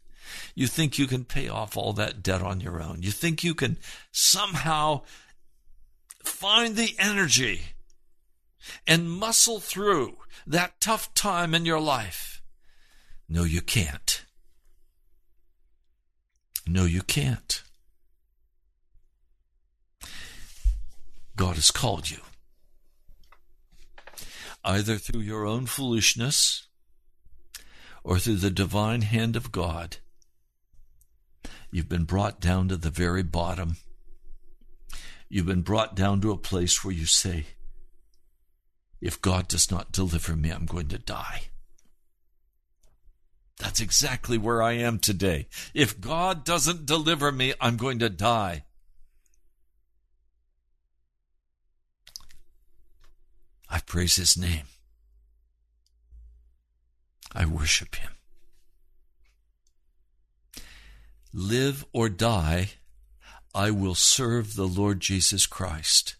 You 0.55 0.67
think 0.67 0.97
you 0.97 1.07
can 1.07 1.25
pay 1.25 1.49
off 1.49 1.75
all 1.75 1.91
that 1.93 2.23
debt 2.23 2.41
on 2.41 2.61
your 2.61 2.81
own. 2.81 3.01
You 3.01 3.11
think 3.11 3.43
you 3.43 3.53
can 3.53 3.77
somehow 4.11 5.01
find 6.23 6.77
the 6.77 6.95
energy 6.97 7.61
and 8.87 9.11
muscle 9.11 9.59
through 9.59 10.15
that 10.47 10.79
tough 10.79 11.13
time 11.13 11.53
in 11.53 11.65
your 11.65 11.81
life. 11.81 12.41
No, 13.27 13.43
you 13.43 13.61
can't. 13.61 14.23
No, 16.67 16.85
you 16.85 17.01
can't. 17.01 17.63
God 21.35 21.55
has 21.55 21.71
called 21.71 22.09
you. 22.09 22.19
Either 24.63 24.97
through 24.97 25.21
your 25.21 25.45
own 25.45 25.65
foolishness 25.65 26.67
or 28.03 28.19
through 28.19 28.35
the 28.35 28.51
divine 28.51 29.01
hand 29.01 29.35
of 29.35 29.51
God. 29.51 29.97
You've 31.71 31.89
been 31.89 32.03
brought 32.03 32.39
down 32.39 32.67
to 32.67 32.77
the 32.77 32.89
very 32.89 33.23
bottom. 33.23 33.77
You've 35.29 35.45
been 35.45 35.61
brought 35.61 35.95
down 35.95 36.21
to 36.21 36.31
a 36.31 36.37
place 36.37 36.83
where 36.83 36.93
you 36.93 37.05
say, 37.05 37.45
if 38.99 39.21
God 39.21 39.47
does 39.47 39.71
not 39.71 39.91
deliver 39.91 40.35
me, 40.35 40.49
I'm 40.49 40.65
going 40.65 40.89
to 40.89 40.97
die. 40.97 41.50
That's 43.61 43.79
exactly 43.79 44.39
where 44.39 44.63
I 44.63 44.71
am 44.71 44.97
today. 44.97 45.47
If 45.75 46.01
God 46.01 46.43
doesn't 46.43 46.87
deliver 46.87 47.31
me, 47.31 47.53
I'm 47.61 47.77
going 47.77 47.99
to 47.99 48.09
die. 48.09 48.63
I 53.69 53.79
praise 53.81 54.15
his 54.15 54.35
name. 54.35 54.65
I 57.35 57.45
worship 57.45 57.95
him. 57.97 58.13
Live 61.31 61.85
or 61.93 62.09
die, 62.09 62.71
I 63.53 63.69
will 63.69 63.95
serve 63.95 64.55
the 64.55 64.67
Lord 64.67 64.99
Jesus 65.01 65.45
Christ. 65.45 66.15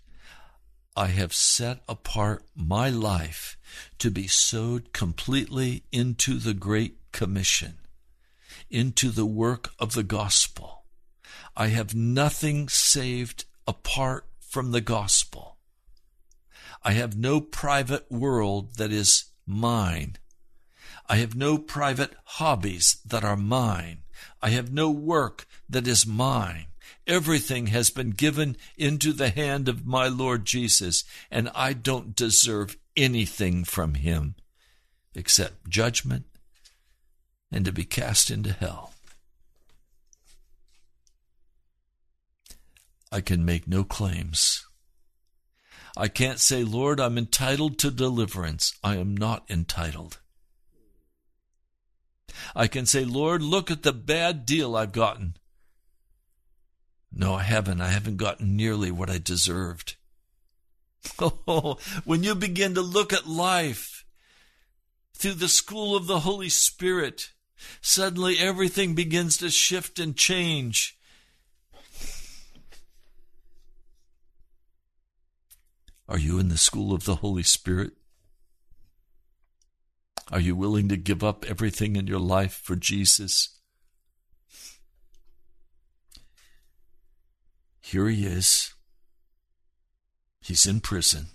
I 0.96 1.08
have 1.08 1.34
set 1.34 1.82
apart 1.90 2.44
my 2.56 2.90
life 2.90 3.58
to 3.98 4.12
be 4.12 4.28
sowed 4.28 4.94
completely 4.94 5.86
into 5.92 6.38
the 6.38 6.54
Great 6.54 7.01
Commission, 7.12 7.80
into 8.70 9.10
the 9.10 9.26
work 9.26 9.72
of 9.80 9.94
the 9.94 10.04
gospel. 10.04 10.86
I 11.56 11.68
have 11.68 11.94
nothing 11.94 12.70
saved 12.70 13.46
apart 13.68 14.26
from 14.40 14.72
the 14.72 14.82
gospel. 14.82 15.58
I 16.84 16.94
have 16.94 17.18
no 17.18 17.42
private 17.42 18.12
world 18.12 18.76
that 18.78 18.92
is 18.92 19.26
mine. 19.46 20.18
I 21.08 21.18
have 21.18 21.36
no 21.36 21.58
private 21.58 22.14
hobbies 22.24 23.02
that 23.06 23.24
are 23.24 23.36
mine. 23.36 24.00
I 24.42 24.50
have 24.50 24.72
no 24.72 24.90
work 24.90 25.46
that 25.70 25.88
is 25.88 26.08
mine. 26.08 26.68
Everything 27.06 27.68
has 27.68 27.90
been 27.90 28.12
given 28.12 28.56
into 28.78 29.12
the 29.12 29.30
hand 29.30 29.68
of 29.68 29.86
my 29.86 30.08
Lord 30.08 30.46
Jesus, 30.46 31.04
and 31.30 31.50
I 31.54 31.74
don't 31.74 32.16
deserve 32.16 32.78
anything 32.96 33.64
from 33.64 33.96
him 33.96 34.36
except 35.14 35.70
judgment 35.70 36.26
and 37.52 37.66
to 37.66 37.72
be 37.72 37.84
cast 37.84 38.32
into 38.32 38.54
hell. 38.54 38.94
I 43.12 43.22
can 43.22 43.44
make 43.44 43.68
no 43.68 43.84
claims. 43.84 44.66
I 45.98 46.08
can't 46.08 46.40
say, 46.40 46.64
Lord, 46.64 47.00
I'm 47.00 47.18
entitled 47.18 47.78
to 47.80 47.92
deliverance. 47.92 48.78
I 48.84 48.96
am 48.96 49.16
not 49.16 49.44
entitled. 49.50 50.20
I 52.56 52.68
can 52.68 52.86
say, 52.86 53.04
Lord, 53.04 53.42
look 53.42 53.70
at 53.70 53.84
the 53.84 53.92
bad 53.92 54.46
deal 54.46 54.76
I've 54.76 54.94
gotten. 54.94 55.36
No, 57.12 57.36
I 57.36 57.44
haven't. 57.44 57.82
I 57.82 57.90
haven't 57.90 58.16
gotten 58.16 58.56
nearly 58.56 58.90
what 58.90 59.10
I 59.10 59.18
deserved. 59.18 59.96
Oh, 61.20 61.78
when 62.06 62.24
you 62.24 62.36
begin 62.36 62.76
to 62.76 62.82
look 62.82 63.12
at 63.12 63.28
life 63.28 64.06
through 65.16 65.34
the 65.34 65.48
school 65.48 65.96
of 65.96 66.06
the 66.06 66.20
Holy 66.20 66.50
Spirit, 66.50 67.32
suddenly 67.82 68.38
everything 68.38 68.96
begins 68.96 69.38
to 69.38 69.50
shift 69.50 70.00
and 70.00 70.16
change. 70.16 70.98
Are 76.08 76.20
you 76.20 76.40
in 76.40 76.50
the 76.50 76.58
school 76.58 76.94
of 76.94 77.06
the 77.06 77.16
Holy 77.16 77.44
Spirit? 77.44 77.94
Are 80.30 80.40
you 80.40 80.56
willing 80.56 80.90
to 80.90 80.98
give 80.98 81.24
up 81.24 81.46
everything 81.46 81.96
in 81.96 82.08
your 82.08 82.20
life 82.20 82.54
for 82.54 82.76
Jesus? 82.76 83.58
Here 87.82 88.08
he 88.08 88.26
is. 88.26 88.74
He's 90.42 90.66
in 90.66 90.80
prison. 90.80 91.28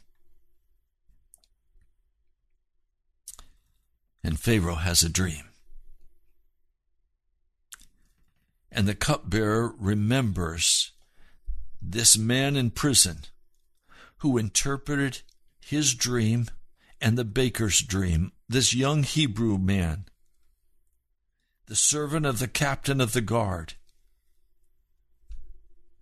And 4.24 4.38
Pharaoh 4.40 4.74
has 4.76 5.02
a 5.02 5.08
dream. 5.08 5.45
And 8.76 8.86
the 8.86 8.94
cupbearer 8.94 9.74
remembers 9.78 10.92
this 11.80 12.18
man 12.18 12.56
in 12.56 12.70
prison 12.70 13.20
who 14.18 14.36
interpreted 14.36 15.22
his 15.58 15.94
dream 15.94 16.48
and 17.00 17.16
the 17.16 17.24
baker's 17.24 17.80
dream, 17.80 18.32
this 18.50 18.74
young 18.74 19.02
Hebrew 19.02 19.56
man, 19.56 20.04
the 21.68 21.74
servant 21.74 22.26
of 22.26 22.38
the 22.38 22.48
captain 22.48 23.00
of 23.00 23.14
the 23.14 23.22
guard. 23.22 23.74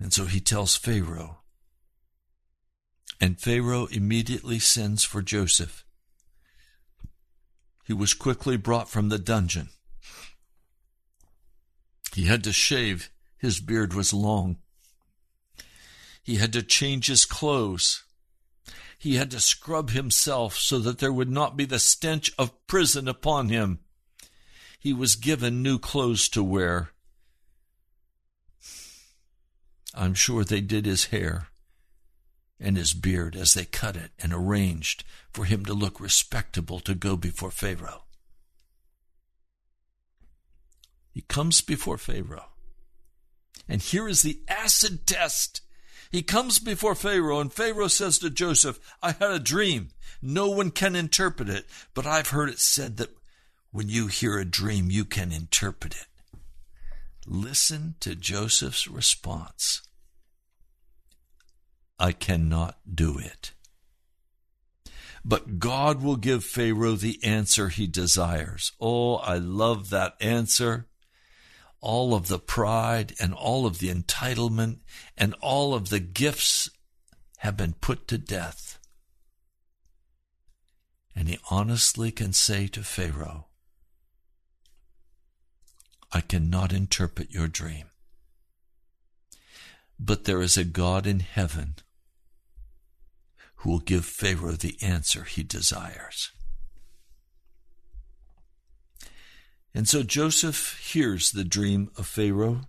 And 0.01 0.13
so 0.13 0.25
he 0.25 0.41
tells 0.41 0.75
Pharaoh. 0.75 1.43
And 3.21 3.41
Pharaoh 3.41 3.87
immediately 3.87 4.59
sends 4.59 5.05
for 5.05 5.23
Joseph. 5.23 5.85
He 7.85 7.93
was 7.93 8.15
quickly 8.15 8.57
brought 8.57 8.89
from 8.89 9.11
the 9.11 9.19
dungeon. 9.19 9.69
He 12.15 12.27
had 12.27 12.45
to 12.45 12.53
shave, 12.53 13.11
his 13.37 13.59
beard 13.59 13.93
was 13.93 14.13
long. 14.13 14.59
He 16.23 16.37
had 16.37 16.53
to 16.53 16.63
change 16.63 17.09
his 17.09 17.25
clothes. 17.25 18.05
He 18.99 19.17
had 19.17 19.31
to 19.33 19.41
scrub 19.41 19.91
himself 19.91 20.57
so 20.57 20.79
that 20.79 20.99
there 20.99 21.13
would 21.13 21.29
not 21.29 21.57
be 21.57 21.65
the 21.65 21.79
stench 21.79 22.31
of 22.39 22.67
prison 22.67 23.09
upon 23.09 23.49
him. 23.49 23.81
He 24.79 24.93
was 24.93 25.17
given 25.17 25.63
new 25.63 25.79
clothes 25.79 26.29
to 26.31 26.43
wear. 26.43 26.91
I'm 29.93 30.15
sure 30.15 30.45
they 30.45 30.61
did 30.61 30.87
his 30.87 31.07
hair 31.07 31.49
and 32.61 32.77
his 32.77 32.95
beard 32.95 33.35
as 33.35 33.55
they 33.55 33.65
cut 33.65 33.97
it 33.97 34.13
and 34.19 34.33
arranged 34.33 35.05
for 35.33 35.45
him 35.45 35.65
to 35.65 35.75
look 35.75 36.01
respectable 36.01 36.81
to 36.81 36.95
go 36.95 37.17
before 37.17 37.51
Pharaoh. 37.51 38.04
He 41.15 41.23
comes 41.23 41.61
before 41.61 41.97
Pharaoh. 41.97 42.51
And 43.69 43.81
here 43.81 44.09
is 44.09 44.23
the 44.23 44.41
acid 44.49 45.07
test. 45.07 45.61
He 46.11 46.23
comes 46.23 46.59
before 46.59 46.97
Pharaoh, 46.97 47.39
and 47.39 47.53
Pharaoh 47.53 47.89
says 47.89 48.19
to 48.19 48.31
Joseph, 48.31 48.81
I 49.01 49.13
had 49.13 49.31
a 49.31 49.39
dream. 49.39 49.91
No 50.21 50.51
one 50.51 50.73
can 50.73 50.97
interpret 50.97 51.49
it, 51.49 51.67
but 51.95 52.05
I've 52.05 52.29
heard 52.29 52.49
it 52.49 52.59
said 52.59 52.97
that 52.97 53.17
when 53.71 53.89
you 53.89 54.09
hear 54.09 54.39
a 54.39 54.45
dream, 54.45 54.91
you 54.91 55.05
can 55.05 55.31
interpret 55.31 55.95
it. 55.95 56.07
Listen 57.27 57.95
to 58.01 58.15
Joseph's 58.15 58.87
response 58.89 59.83
I 61.99 62.11
cannot 62.13 62.77
do 62.93 63.19
it. 63.19 63.53
But 65.25 65.59
God 65.59 66.03
will 66.03 66.17
give 66.17 66.45
Pharaoh 66.45 66.97
the 66.97 67.23
answer 67.23 67.69
he 67.69 67.87
desires. 67.87 68.73
Oh, 68.81 69.17
I 69.17 69.39
love 69.39 69.91
that 69.91 70.15
answer. 70.21 70.87
All 71.85 72.15
of 72.15 72.29
the 72.29 72.39
pride 72.39 73.13
and 73.21 73.35
all 73.35 73.67
of 73.67 73.79
the 73.79 73.91
entitlement 73.91 74.79
and 75.19 75.35
all 75.43 75.75
of 75.75 75.91
the 75.91 76.01
gifts 76.01 76.71
have 77.39 77.59
been 77.59 77.75
put 77.75 78.09
to 78.09 78.17
death. 78.17 78.79
And 81.15 81.29
he 81.29 81.39
honestly 81.51 82.11
can 82.11 82.33
say 82.33 82.67
to 82.69 82.83
Pharaoh, 82.83 83.49
I 86.11 86.23
cannot 86.23 86.73
interpret 86.73 87.31
your 87.31 87.49
dream. 87.49 87.91
But 90.01 90.25
there 90.25 90.41
is 90.41 90.57
a 90.57 90.65
God 90.65 91.07
in 91.07 91.21
heaven 91.21 91.75
who 93.57 93.71
will 93.71 93.81
give 93.81 94.07
Pharaoh 94.07 94.53
the 94.53 94.79
answer 94.81 95.25
he 95.25 95.43
desires. 95.43 96.31
And 99.75 99.89
so 99.89 100.05
Joseph 100.05 100.79
hears 100.93 101.33
the 101.33 101.45
dream 101.45 101.91
of 101.97 102.07
Pharaoh. 102.07 102.61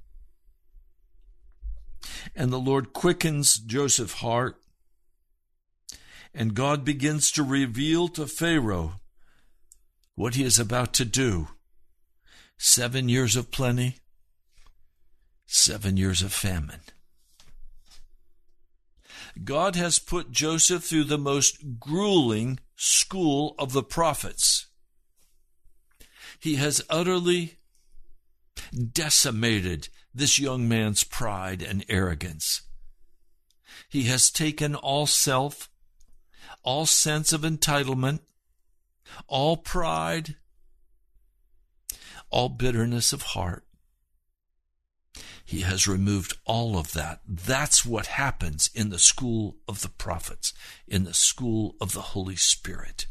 And 2.35 2.51
the 2.51 2.59
Lord 2.59 2.93
quickens 2.93 3.57
Joseph's 3.57 4.13
heart. 4.13 4.57
And 6.33 6.55
God 6.55 6.83
begins 6.83 7.31
to 7.33 7.43
reveal 7.43 8.07
to 8.09 8.25
Pharaoh 8.25 8.93
what 10.15 10.35
he 10.35 10.43
is 10.43 10.57
about 10.57 10.93
to 10.95 11.05
do. 11.05 11.49
Seven 12.57 13.07
years 13.07 13.35
of 13.35 13.51
plenty, 13.51 13.97
seven 15.45 15.97
years 15.97 16.21
of 16.21 16.33
famine. 16.33 16.81
God 19.43 19.75
has 19.75 19.99
put 19.99 20.31
Joseph 20.31 20.85
through 20.85 21.03
the 21.03 21.17
most 21.17 21.79
grueling 21.79 22.59
school 22.75 23.55
of 23.59 23.73
the 23.73 23.83
prophets. 23.83 24.54
He 26.39 26.55
has 26.55 26.81
utterly 26.89 27.57
decimated 28.93 29.89
this 30.13 30.39
young 30.39 30.67
man's 30.67 31.03
pride 31.03 31.61
and 31.61 31.85
arrogance. 31.89 32.61
He 33.89 34.03
has 34.03 34.29
taken 34.29 34.75
all 34.75 35.07
self, 35.07 35.69
all 36.63 36.85
sense 36.85 37.33
of 37.33 37.41
entitlement, 37.41 38.19
all 39.27 39.57
pride, 39.57 40.35
all 42.29 42.49
bitterness 42.49 43.13
of 43.13 43.21
heart. 43.21 43.65
He 45.45 45.61
has 45.61 45.87
removed 45.87 46.37
all 46.43 46.77
of 46.77 46.93
that. 46.93 47.21
That's 47.27 47.85
what 47.85 48.07
happens 48.07 48.69
in 48.73 48.89
the 48.89 48.97
school 48.97 49.57
of 49.67 49.81
the 49.81 49.89
prophets, 49.89 50.53
in 50.87 51.03
the 51.03 51.13
school 51.13 51.75
of 51.79 51.93
the 51.93 52.01
Holy 52.01 52.35
Spirit. 52.35 53.05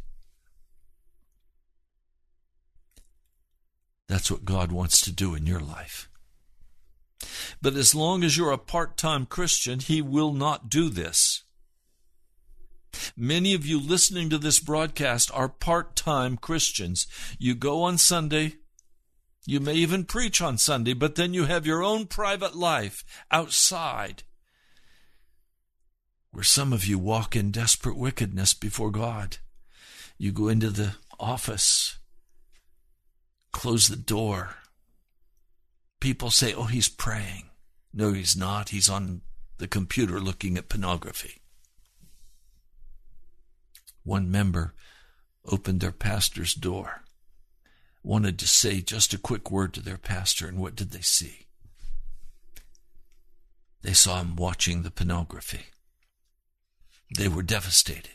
That's 4.14 4.31
what 4.31 4.44
God 4.44 4.70
wants 4.70 5.00
to 5.00 5.12
do 5.12 5.35
in 5.35 5.44
your 5.44 5.59
life. 5.59 6.09
But 7.61 7.74
as 7.74 7.96
long 7.96 8.22
as 8.22 8.37
you're 8.37 8.53
a 8.53 8.59
part 8.59 8.96
time 8.96 9.27
Christian, 9.27 9.81
He 9.81 10.00
will 10.00 10.33
not 10.33 10.68
do 10.68 10.88
this. 10.88 11.42
Many 13.16 13.55
of 13.55 13.66
you 13.66 13.81
listening 13.81 14.31
to 14.31 14.38
this 14.38 14.61
broadcast 14.61 15.33
are 15.35 15.48
part 15.48 15.96
time 15.96 16.37
Christians. 16.37 17.09
You 17.40 17.57
go 17.57 17.83
on 17.83 17.98
Sunday, 17.98 18.55
you 19.46 19.59
may 19.59 19.74
even 19.74 20.05
preach 20.05 20.40
on 20.40 20.59
Sunday, 20.59 20.92
but 20.92 21.16
then 21.16 21.35
you 21.35 21.46
have 21.46 21.66
your 21.66 21.83
own 21.83 22.07
private 22.07 22.55
life 22.55 23.05
outside 23.33 24.22
where 26.31 26.44
some 26.44 26.72
of 26.72 26.85
you 26.85 27.00
walk 27.00 27.35
in 27.35 27.50
desperate 27.50 27.96
wickedness 27.96 28.55
before 28.55 28.92
God. 28.92 29.38
You 30.18 30.31
go 30.31 30.46
into 30.46 30.70
the 30.70 30.94
office, 31.18 31.98
close 33.55 33.88
the 33.88 33.97
door. 33.97 34.57
People 36.01 36.31
say, 36.31 36.53
Oh, 36.53 36.64
he's 36.64 36.88
praying. 36.88 37.45
No, 37.93 38.12
he's 38.12 38.37
not. 38.37 38.69
He's 38.69 38.90
on 38.90 39.23
the 39.57 39.69
computer 39.69 40.21
looking 40.21 40.59
at 40.59 40.69
pornography. 40.69 41.40
One 44.03 44.31
member 44.31 44.75
opened 45.47 45.81
their 45.81 45.93
pastor's 45.93 46.53
door 46.53 47.05
wanted 48.05 48.38
to 48.38 48.47
say 48.47 48.83
just 48.83 49.14
a 49.14 49.19
quick 49.19 49.51
word 49.51 49.73
to 49.73 49.81
their 49.81 49.97
pastor, 49.97 50.47
and 50.47 50.59
what 50.59 50.77
did 50.77 50.90
they 50.90 51.01
see? 51.01 51.47
They 53.83 53.95
saw 53.95 54.21
him 54.21 54.37
watching 54.37 54.83
the 54.83 54.90
pornography. 54.90 55.67
They 57.17 57.29
were 57.29 57.43
devastated. 57.43 58.12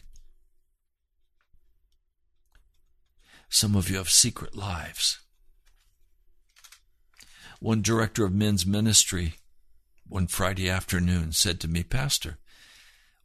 Some 3.49 3.75
of 3.75 3.89
you 3.89 3.97
have 3.97 4.09
secret 4.09 4.55
lives. 4.55 5.19
One 7.59 7.81
director 7.81 8.25
of 8.25 8.33
men's 8.33 8.65
ministry 8.65 9.35
one 10.07 10.27
Friday 10.27 10.69
afternoon 10.69 11.33
said 11.33 11.59
to 11.59 11.67
me, 11.67 11.83
Pastor, 11.83 12.37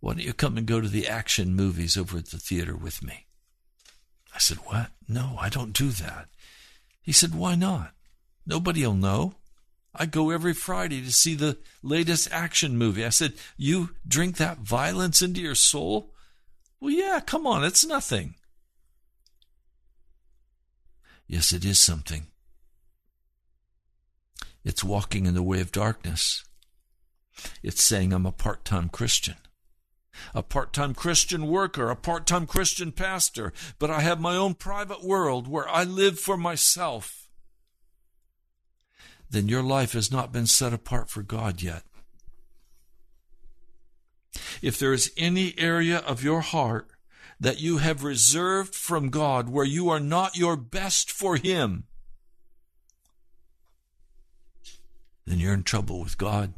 why 0.01 0.13
don't 0.13 0.23
you 0.23 0.35
come 0.35 0.59
and 0.59 0.67
go 0.67 0.81
to 0.81 0.89
the 0.89 1.09
action 1.09 1.55
movies 1.55 1.97
over 1.97 2.19
at 2.19 2.27
the 2.27 2.39
theater 2.39 2.77
with 2.77 3.03
me? 3.03 3.27
I 4.35 4.39
said, 4.39 4.59
What? 4.59 4.91
No, 5.09 5.37
I 5.41 5.49
don't 5.49 5.73
do 5.73 5.91
that. 5.91 6.29
He 7.01 7.13
said, 7.13 7.35
Why 7.35 7.55
not? 7.55 7.93
Nobody'll 8.47 8.95
know. 8.95 9.37
I 9.95 10.07
go 10.07 10.31
every 10.31 10.53
Friday 10.53 11.01
to 11.03 11.13
see 11.13 11.35
the 11.35 11.57
latest 11.83 12.29
action 12.33 12.77
movie. 12.77 13.05
I 13.05 13.11
said, 13.11 13.35
You 13.57 13.91
drink 14.07 14.37
that 14.37 14.59
violence 14.59 15.23
into 15.23 15.41
your 15.41 15.55
soul? 15.55 16.13
Well, 16.81 16.91
yeah, 16.91 17.21
come 17.25 17.47
on, 17.47 17.65
it's 17.65 17.87
nothing. 17.87 18.35
Yes, 21.27 21.53
it 21.53 21.65
is 21.65 21.79
something. 21.79 22.27
It's 24.65 24.83
walking 24.83 25.27
in 25.27 25.35
the 25.35 25.43
way 25.43 25.61
of 25.61 25.73
darkness. 25.73 26.45
It's 27.63 27.83
saying 27.83 28.13
I'm 28.13 28.27
a 28.27 28.33
part 28.33 28.65
time 28.65 28.89
Christian 28.89 29.37
a 30.35 30.43
part 30.43 30.73
time 30.73 30.95
Christian 30.95 31.47
worker, 31.47 31.91
a 31.91 31.97
part 31.97 32.27
time 32.27 32.47
Christian 32.47 32.93
pastor, 32.93 33.53
but 33.79 33.91
I 33.91 34.01
have 34.01 34.21
my 34.21 34.37
own 34.37 34.55
private 34.55 35.03
world 35.03 35.49
where 35.49 35.69
I 35.69 35.85
live 35.85 36.19
for 36.19 36.37
myself, 36.37 37.29
then 39.31 39.49
your 39.49 39.63
life 39.63 39.93
has 39.93 40.11
not 40.11 40.33
been 40.33 40.47
set 40.47 40.73
apart 40.73 41.11
for 41.11 41.23
God 41.23 41.63
yet. 41.63 41.83
If 44.63 44.79
there 44.79 44.93
is 44.93 45.13
any 45.17 45.55
area 45.59 45.99
of 45.99 46.23
your 46.23 46.41
heart 46.41 46.89
that 47.41 47.61
you 47.61 47.79
have 47.79 48.05
reserved 48.05 48.75
from 48.75 49.11
God 49.11 49.49
where 49.49 49.65
you 49.65 49.89
are 49.91 50.01
not 50.01 50.37
your 50.37 50.57
best 50.57 51.11
for 51.11 51.37
Him, 51.37 51.85
then 55.27 55.39
you're 55.39 55.55
in 55.55 55.63
trouble 55.63 56.01
with 56.01 56.19
God 56.19 56.55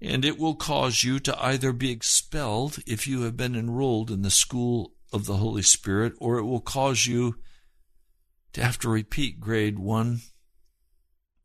and 0.00 0.24
it 0.24 0.38
will 0.38 0.54
cause 0.54 1.04
you 1.04 1.18
to 1.20 1.42
either 1.42 1.72
be 1.72 1.90
expelled 1.90 2.78
if 2.86 3.06
you 3.06 3.22
have 3.22 3.36
been 3.36 3.56
enrolled 3.56 4.10
in 4.10 4.22
the 4.22 4.30
school 4.30 4.92
of 5.12 5.26
the 5.26 5.36
Holy 5.36 5.62
Spirit, 5.62 6.12
or 6.18 6.38
it 6.38 6.44
will 6.44 6.60
cause 6.60 7.06
you 7.06 7.36
to 8.52 8.62
have 8.62 8.78
to 8.78 8.88
repeat 8.88 9.40
grade 9.40 9.78
one 9.78 10.20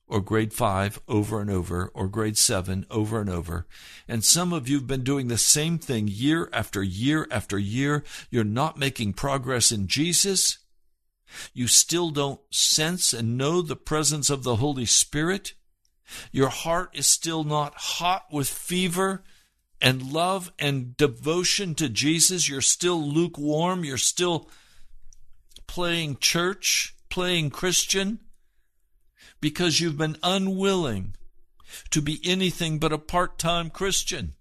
or 0.08 0.20
grade 0.20 0.52
five 0.52 1.00
over 1.08 1.40
and 1.40 1.50
over, 1.50 1.90
or 1.94 2.10
grade 2.10 2.38
seven 2.38 2.86
over 2.92 3.22
and 3.22 3.30
over. 3.30 3.66
And 4.10 4.26
some 4.26 4.52
of 4.52 4.68
you 4.68 4.78
have 4.78 4.88
been 4.88 5.06
doing 5.06 5.30
the 5.30 5.38
same 5.38 5.78
thing 5.80 6.10
year 6.10 6.50
after 6.52 6.84
year 6.84 7.28
after 7.32 7.58
year. 7.58 8.04
You're 8.30 8.44
not 8.44 8.78
making 8.78 9.14
progress 9.14 9.72
in 9.72 9.88
Jesus. 9.88 10.58
You 11.54 11.68
still 11.68 12.10
don't 12.10 12.42
sense 12.50 13.14
and 13.14 13.38
know 13.38 13.62
the 13.62 13.76
presence 13.76 14.30
of 14.30 14.44
the 14.44 14.58
Holy 14.58 14.86
Spirit. 14.86 15.54
Your 16.32 16.50
heart 16.50 16.92
is 16.94 17.08
still 17.08 17.44
not 17.44 17.74
hot 17.76 18.26
with 18.32 18.50
fever 18.50 19.24
and 19.82 20.12
love 20.12 20.52
and 20.60 20.96
devotion 20.98 21.74
to 21.76 21.90
Jesus. 21.90 22.48
You're 22.48 22.62
still 22.62 23.02
lukewarm. 23.02 23.84
You're 23.84 23.98
still 23.98 24.50
playing 25.68 26.18
church, 26.18 26.96
playing 27.10 27.50
Christian, 27.50 28.20
because 29.40 29.80
you've 29.80 29.98
been 29.98 30.18
unwilling 30.22 31.16
to 31.90 32.02
be 32.02 32.20
anything 32.24 32.78
but 32.78 32.92
a 32.92 32.98
part 32.98 33.40
time 33.40 33.70
Christian. 33.70 34.34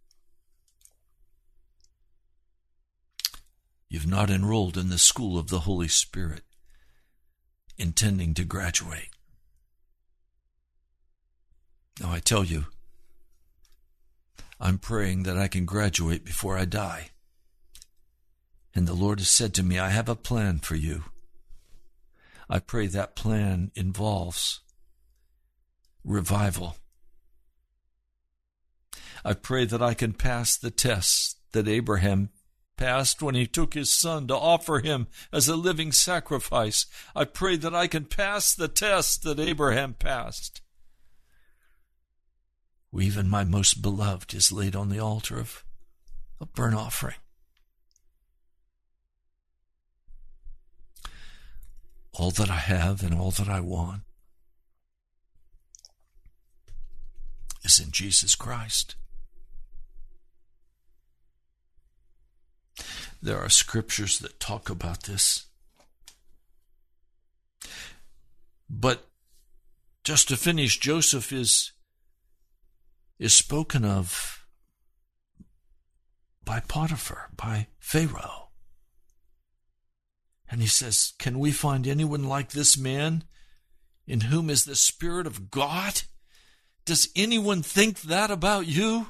You've 3.88 4.06
not 4.06 4.30
enrolled 4.30 4.76
in 4.76 4.88
the 4.88 4.98
school 4.98 5.38
of 5.38 5.48
the 5.48 5.60
Holy 5.60 5.88
Spirit, 5.88 6.44
intending 7.80 8.34
to 8.34 8.44
graduate. 8.44 9.08
Now, 12.00 12.12
I 12.12 12.20
tell 12.20 12.44
you, 12.44 12.66
I'm 14.60 14.78
praying 14.78 15.22
that 15.22 15.38
I 15.38 15.48
can 15.48 15.64
graduate 15.64 16.24
before 16.24 16.58
I 16.58 16.66
die. 16.66 17.10
And 18.74 18.86
the 18.86 18.94
Lord 18.94 19.18
has 19.18 19.30
said 19.30 19.54
to 19.54 19.62
me, 19.62 19.78
I 19.78 19.88
have 19.88 20.08
a 20.08 20.14
plan 20.14 20.58
for 20.58 20.76
you. 20.76 21.04
I 22.48 22.58
pray 22.58 22.86
that 22.88 23.16
plan 23.16 23.70
involves 23.74 24.60
revival. 26.04 26.76
I 29.24 29.34
pray 29.34 29.64
that 29.64 29.82
I 29.82 29.94
can 29.94 30.12
pass 30.12 30.56
the 30.56 30.70
tests 30.70 31.36
that 31.52 31.68
Abraham 31.68 32.30
passed 32.80 33.20
when 33.20 33.34
he 33.34 33.46
took 33.46 33.74
his 33.74 33.90
son 33.90 34.26
to 34.26 34.34
offer 34.34 34.80
him 34.80 35.06
as 35.30 35.46
a 35.48 35.54
living 35.54 35.92
sacrifice. 35.92 36.86
I 37.14 37.26
pray 37.26 37.56
that 37.56 37.74
I 37.74 37.86
can 37.86 38.06
pass 38.06 38.54
the 38.54 38.68
test 38.68 39.22
that 39.22 39.38
Abraham 39.38 39.92
passed. 39.92 40.62
Even 42.98 43.28
my 43.28 43.44
most 43.44 43.82
beloved 43.82 44.32
is 44.34 44.50
laid 44.50 44.74
on 44.74 44.88
the 44.88 44.98
altar 44.98 45.38
of 45.38 45.62
a 46.40 46.46
burnt 46.46 46.74
offering. 46.74 47.16
All 52.14 52.30
that 52.32 52.50
I 52.50 52.56
have 52.56 53.02
and 53.02 53.14
all 53.14 53.30
that 53.32 53.48
I 53.48 53.60
want 53.60 54.02
is 57.62 57.78
in 57.78 57.90
Jesus 57.92 58.34
Christ. 58.34 58.96
There 63.22 63.38
are 63.38 63.48
scriptures 63.48 64.18
that 64.20 64.40
talk 64.40 64.70
about 64.70 65.04
this. 65.04 65.46
But 68.68 69.06
just 70.04 70.28
to 70.28 70.36
finish, 70.36 70.78
Joseph 70.78 71.32
is 71.32 71.72
is 73.18 73.34
spoken 73.34 73.84
of 73.84 74.46
by 76.44 76.60
Potiphar, 76.60 77.28
by 77.36 77.66
Pharaoh. 77.78 78.48
And 80.50 80.60
he 80.60 80.66
says, 80.66 81.12
Can 81.18 81.38
we 81.38 81.52
find 81.52 81.86
anyone 81.86 82.24
like 82.24 82.50
this 82.50 82.78
man 82.78 83.24
in 84.06 84.22
whom 84.22 84.50
is 84.50 84.64
the 84.64 84.74
Spirit 84.74 85.26
of 85.26 85.50
God? 85.50 86.02
Does 86.84 87.10
anyone 87.14 87.62
think 87.62 88.00
that 88.00 88.30
about 88.30 88.66
you? 88.66 89.08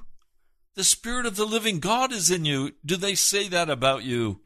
The 0.75 0.85
Spirit 0.85 1.27
of 1.27 1.37
the 1.37 1.45
living 1.45 1.81
God 1.81 2.13
is 2.13 2.31
in 2.31 2.45
you. 2.45 2.73
Do 2.85 2.97
they 2.97 3.15
say 3.15 3.49
that 3.49 3.69
about 3.69 4.03
you? 4.03 4.41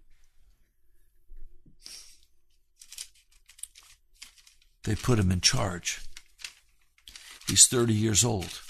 They 4.84 4.94
put 4.94 5.18
him 5.18 5.30
in 5.30 5.40
charge. 5.40 6.00
He's 7.46 7.66
30 7.66 7.94
years 7.94 8.24
old 8.24 8.60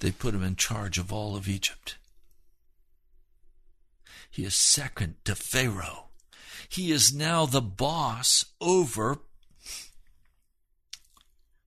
they 0.00 0.10
put 0.10 0.34
him 0.34 0.42
in 0.42 0.56
charge 0.56 0.98
of 0.98 1.12
all 1.12 1.36
of 1.36 1.48
Egypt. 1.48 1.96
He 4.30 4.44
is 4.44 4.54
second 4.54 5.16
to 5.24 5.34
Pharaoh. 5.34 6.08
He 6.68 6.90
is 6.90 7.14
now 7.14 7.46
the 7.46 7.60
boss 7.60 8.44
over, 8.60 9.18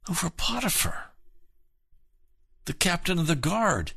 over 0.09 0.29
Potiphar, 0.29 1.11
the 2.65 2.73
captain 2.73 3.19
of 3.19 3.27
the 3.27 3.35
guard. 3.35 3.93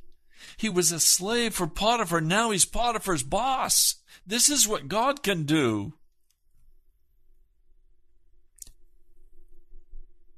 He 0.56 0.68
was 0.68 0.92
a 0.92 1.00
slave 1.00 1.54
for 1.54 1.66
Potiphar. 1.66 2.20
Now 2.20 2.50
he's 2.50 2.64
Potiphar's 2.64 3.22
boss. 3.22 3.96
This 4.26 4.48
is 4.48 4.66
what 4.66 4.88
God 4.88 5.22
can 5.22 5.44
do. 5.44 5.94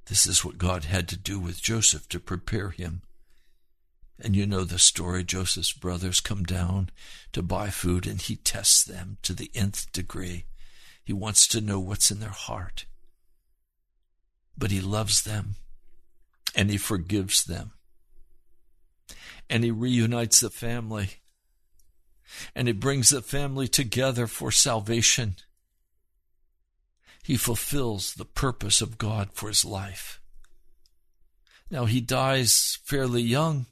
This 0.06 0.26
is 0.26 0.44
what 0.44 0.59
God 0.59 0.84
had 0.84 1.09
to 1.09 1.16
do 1.16 1.38
with 1.38 1.62
Joseph 1.62 2.09
to 2.09 2.18
prepare 2.18 2.70
him 2.70 3.02
and 4.20 4.34
you 4.34 4.46
know 4.46 4.64
the 4.64 4.78
story. 4.78 5.22
Joseph's 5.22 5.72
brothers 5.72 6.20
come 6.20 6.42
down 6.42 6.90
to 7.32 7.42
buy 7.42 7.70
food 7.70 8.06
and 8.06 8.20
he 8.20 8.36
tests 8.36 8.84
them 8.84 9.18
to 9.22 9.32
the 9.32 9.50
nth 9.54 9.92
degree. 9.92 10.44
He 11.04 11.12
wants 11.12 11.46
to 11.48 11.61
know 11.61 11.78
what's 11.78 12.11
in 12.11 12.20
their 12.20 12.28
heart. 12.30 12.84
But 14.56 14.70
he 14.70 14.80
loves 14.80 15.22
them 15.22 15.54
and 16.54 16.70
he 16.70 16.78
forgives 16.78 17.44
them. 17.44 17.72
And 19.48 19.64
he 19.64 19.70
reunites 19.70 20.40
the 20.40 20.50
family 20.50 21.20
and 22.54 22.68
he 22.68 22.72
brings 22.72 23.11
the 23.11 23.22
family 23.22 23.68
together 23.68 24.26
for 24.26 24.50
salvation. 24.50 25.36
He 27.22 27.36
fulfills 27.36 28.14
the 28.14 28.24
purpose 28.24 28.80
of 28.80 28.98
God 28.98 29.30
for 29.32 29.48
his 29.48 29.64
life. 29.64 30.20
Now 31.70 31.84
he 31.84 32.00
dies 32.00 32.78
fairly 32.84 33.22
young 33.22 33.66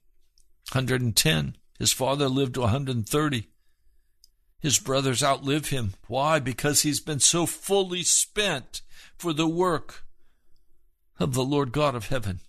110. 0.73 1.57
His 1.79 1.93
father 1.93 2.29
lived 2.29 2.55
to 2.55 2.63
130. 2.63 3.49
His 4.59 4.79
brothers 4.79 5.23
outlive 5.23 5.69
him. 5.69 5.95
Why? 6.09 6.39
Because 6.39 6.83
he's 6.83 7.01
been 7.01 7.21
so 7.21 7.47
fully 7.47 8.03
spent 8.03 8.83
for 9.17 9.33
the 9.33 9.49
work 9.49 10.05
of 11.19 11.35
the 11.35 11.45
Lord 11.45 11.73
God 11.73 11.95
of 11.95 12.09
heaven. 12.09 12.41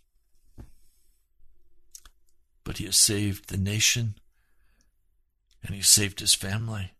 But 2.67 2.79
he 2.79 2.83
has 2.83 2.97
saved 2.97 3.47
the 3.47 3.55
nation 3.55 4.15
and 5.63 5.73
he 5.73 5.81
saved 5.81 6.19
his 6.19 6.33
family. 6.33 6.91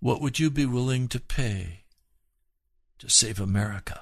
What 0.00 0.20
would 0.20 0.40
you 0.40 0.50
be 0.50 0.66
willing 0.66 1.06
to 1.06 1.20
pay 1.20 1.84
to 2.98 3.08
save 3.08 3.38
America 3.38 4.00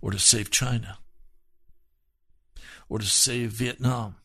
or 0.00 0.10
to 0.10 0.18
save 0.18 0.50
China? 0.50 0.98
or 2.88 2.98
to 2.98 3.06
save 3.06 3.52
Vietnam? 3.52 4.16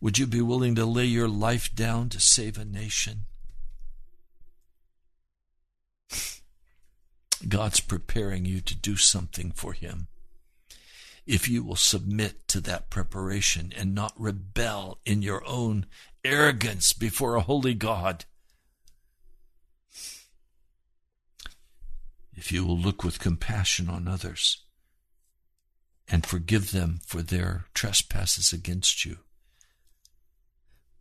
Would 0.00 0.18
you 0.18 0.26
be 0.26 0.40
willing 0.40 0.74
to 0.74 0.84
lay 0.84 1.06
your 1.06 1.28
life 1.28 1.74
down 1.74 2.08
to 2.10 2.20
save 2.20 2.58
a 2.58 2.64
nation? 2.64 3.20
God's 7.48 7.80
preparing 7.80 8.44
you 8.44 8.60
to 8.60 8.74
do 8.74 8.96
something 8.96 9.50
for 9.52 9.72
Him. 9.72 10.08
If 11.26 11.48
you 11.48 11.62
will 11.62 11.76
submit 11.76 12.46
to 12.48 12.60
that 12.62 12.90
preparation 12.90 13.72
and 13.76 13.94
not 13.94 14.12
rebel 14.18 14.98
in 15.06 15.22
your 15.22 15.42
own 15.46 15.86
arrogance 16.22 16.92
before 16.92 17.34
a 17.34 17.40
holy 17.40 17.74
God, 17.74 18.26
if 22.34 22.52
you 22.52 22.64
will 22.64 22.78
look 22.78 23.02
with 23.02 23.20
compassion 23.20 23.88
on 23.88 24.06
others, 24.06 24.58
and 26.08 26.26
forgive 26.26 26.72
them 26.72 27.00
for 27.06 27.22
their 27.22 27.66
trespasses 27.72 28.52
against 28.52 29.06
you, 29.06 29.18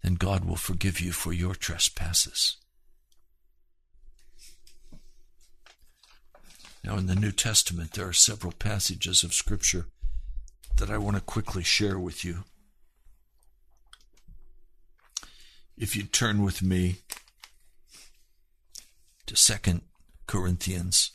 then 0.01 0.13
God 0.15 0.45
will 0.45 0.55
forgive 0.55 1.01
you 1.01 1.11
for 1.11 1.33
your 1.33 1.55
trespasses. 1.55 2.57
Now, 6.83 6.97
in 6.97 7.07
the 7.07 7.15
New 7.15 7.31
Testament, 7.31 7.91
there 7.93 8.07
are 8.07 8.13
several 8.13 8.51
passages 8.53 9.23
of 9.23 9.33
Scripture 9.33 9.87
that 10.77 10.89
I 10.89 10.97
want 10.97 11.17
to 11.17 11.21
quickly 11.21 11.63
share 11.63 11.99
with 11.99 12.23
you. 12.23 12.43
If 15.77 15.95
you 15.95 16.03
turn 16.03 16.43
with 16.43 16.61
me 16.61 16.97
to 19.25 19.35
Second 19.35 19.81
Corinthians, 20.27 21.11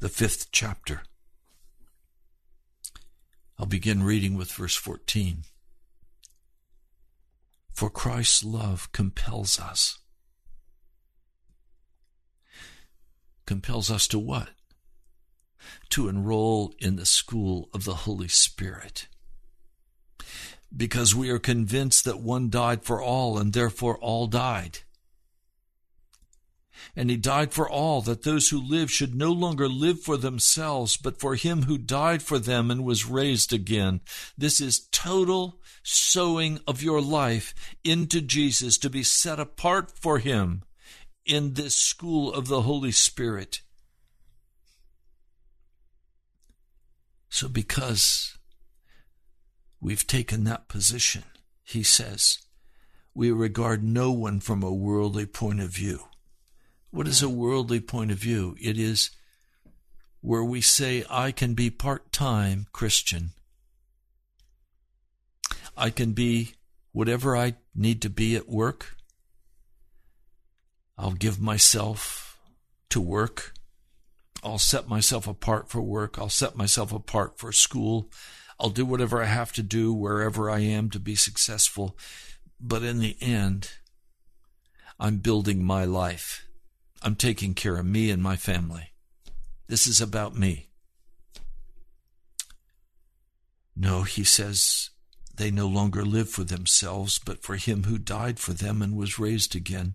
the 0.00 0.08
fifth 0.08 0.48
chapter. 0.52 1.02
I'll 3.58 3.66
begin 3.66 4.02
reading 4.02 4.34
with 4.36 4.52
verse 4.52 4.76
14. 4.76 5.44
For 7.72 7.90
Christ's 7.90 8.44
love 8.44 8.90
compels 8.92 9.60
us. 9.60 9.98
Compels 13.46 13.90
us 13.90 14.06
to 14.08 14.18
what? 14.18 14.50
To 15.90 16.08
enroll 16.08 16.74
in 16.78 16.96
the 16.96 17.06
school 17.06 17.68
of 17.74 17.84
the 17.84 17.94
Holy 17.94 18.28
Spirit. 18.28 19.08
Because 20.74 21.14
we 21.14 21.30
are 21.30 21.38
convinced 21.38 22.04
that 22.04 22.20
one 22.20 22.48
died 22.48 22.84
for 22.84 23.02
all 23.02 23.38
and 23.38 23.52
therefore 23.52 23.98
all 23.98 24.26
died 24.26 24.80
and 26.96 27.10
he 27.10 27.16
died 27.16 27.52
for 27.52 27.68
all, 27.68 28.00
that 28.02 28.22
those 28.22 28.48
who 28.48 28.60
live 28.60 28.90
should 28.90 29.14
no 29.14 29.32
longer 29.32 29.68
live 29.68 30.00
for 30.00 30.16
themselves, 30.16 30.96
but 30.96 31.20
for 31.20 31.34
him 31.34 31.62
who 31.62 31.78
died 31.78 32.22
for 32.22 32.38
them 32.38 32.70
and 32.70 32.84
was 32.84 33.06
raised 33.06 33.52
again. 33.52 34.00
This 34.36 34.60
is 34.60 34.88
total 34.90 35.60
sowing 35.82 36.60
of 36.66 36.82
your 36.82 37.00
life 37.00 37.54
into 37.84 38.20
Jesus 38.20 38.78
to 38.78 38.90
be 38.90 39.02
set 39.02 39.38
apart 39.40 39.92
for 39.98 40.18
him 40.18 40.62
in 41.24 41.54
this 41.54 41.76
school 41.76 42.32
of 42.32 42.48
the 42.48 42.62
Holy 42.62 42.92
Spirit. 42.92 43.60
So, 47.30 47.48
because 47.48 48.36
we've 49.80 50.06
taken 50.06 50.44
that 50.44 50.68
position, 50.68 51.22
he 51.62 51.82
says, 51.84 52.38
we 53.14 53.30
regard 53.30 53.82
no 53.82 54.10
one 54.10 54.40
from 54.40 54.62
a 54.62 54.72
worldly 54.72 55.26
point 55.26 55.60
of 55.60 55.70
view. 55.70 56.00
What 56.90 57.06
is 57.06 57.22
a 57.22 57.28
worldly 57.28 57.80
point 57.80 58.10
of 58.10 58.18
view? 58.18 58.56
It 58.60 58.76
is 58.76 59.10
where 60.20 60.44
we 60.44 60.60
say, 60.60 61.04
I 61.08 61.30
can 61.30 61.54
be 61.54 61.70
part 61.70 62.12
time 62.12 62.66
Christian. 62.72 63.30
I 65.76 65.90
can 65.90 66.12
be 66.12 66.54
whatever 66.92 67.36
I 67.36 67.54
need 67.74 68.02
to 68.02 68.10
be 68.10 68.34
at 68.34 68.48
work. 68.48 68.96
I'll 70.98 71.12
give 71.12 71.40
myself 71.40 72.38
to 72.90 73.00
work. 73.00 73.54
I'll 74.42 74.58
set 74.58 74.88
myself 74.88 75.26
apart 75.26 75.68
for 75.68 75.82
work. 75.82 76.18
I'll 76.18 76.28
set 76.28 76.56
myself 76.56 76.92
apart 76.92 77.38
for 77.38 77.52
school. 77.52 78.10
I'll 78.58 78.70
do 78.70 78.84
whatever 78.84 79.22
I 79.22 79.26
have 79.26 79.52
to 79.54 79.62
do 79.62 79.92
wherever 79.92 80.50
I 80.50 80.60
am 80.60 80.90
to 80.90 80.98
be 80.98 81.14
successful. 81.14 81.96
But 82.60 82.82
in 82.82 83.00
the 83.00 83.16
end, 83.20 83.70
I'm 84.98 85.18
building 85.18 85.64
my 85.64 85.84
life. 85.84 86.46
I'm 87.02 87.16
taking 87.16 87.54
care 87.54 87.76
of 87.76 87.86
me 87.86 88.10
and 88.10 88.22
my 88.22 88.36
family. 88.36 88.92
This 89.66 89.86
is 89.86 90.00
about 90.00 90.36
me. 90.36 90.68
No, 93.74 94.02
he 94.02 94.24
says, 94.24 94.90
they 95.34 95.50
no 95.50 95.66
longer 95.66 96.04
live 96.04 96.28
for 96.28 96.44
themselves, 96.44 97.18
but 97.18 97.42
for 97.42 97.56
him 97.56 97.84
who 97.84 97.96
died 97.96 98.38
for 98.38 98.52
them 98.52 98.82
and 98.82 98.94
was 98.94 99.18
raised 99.18 99.56
again. 99.56 99.94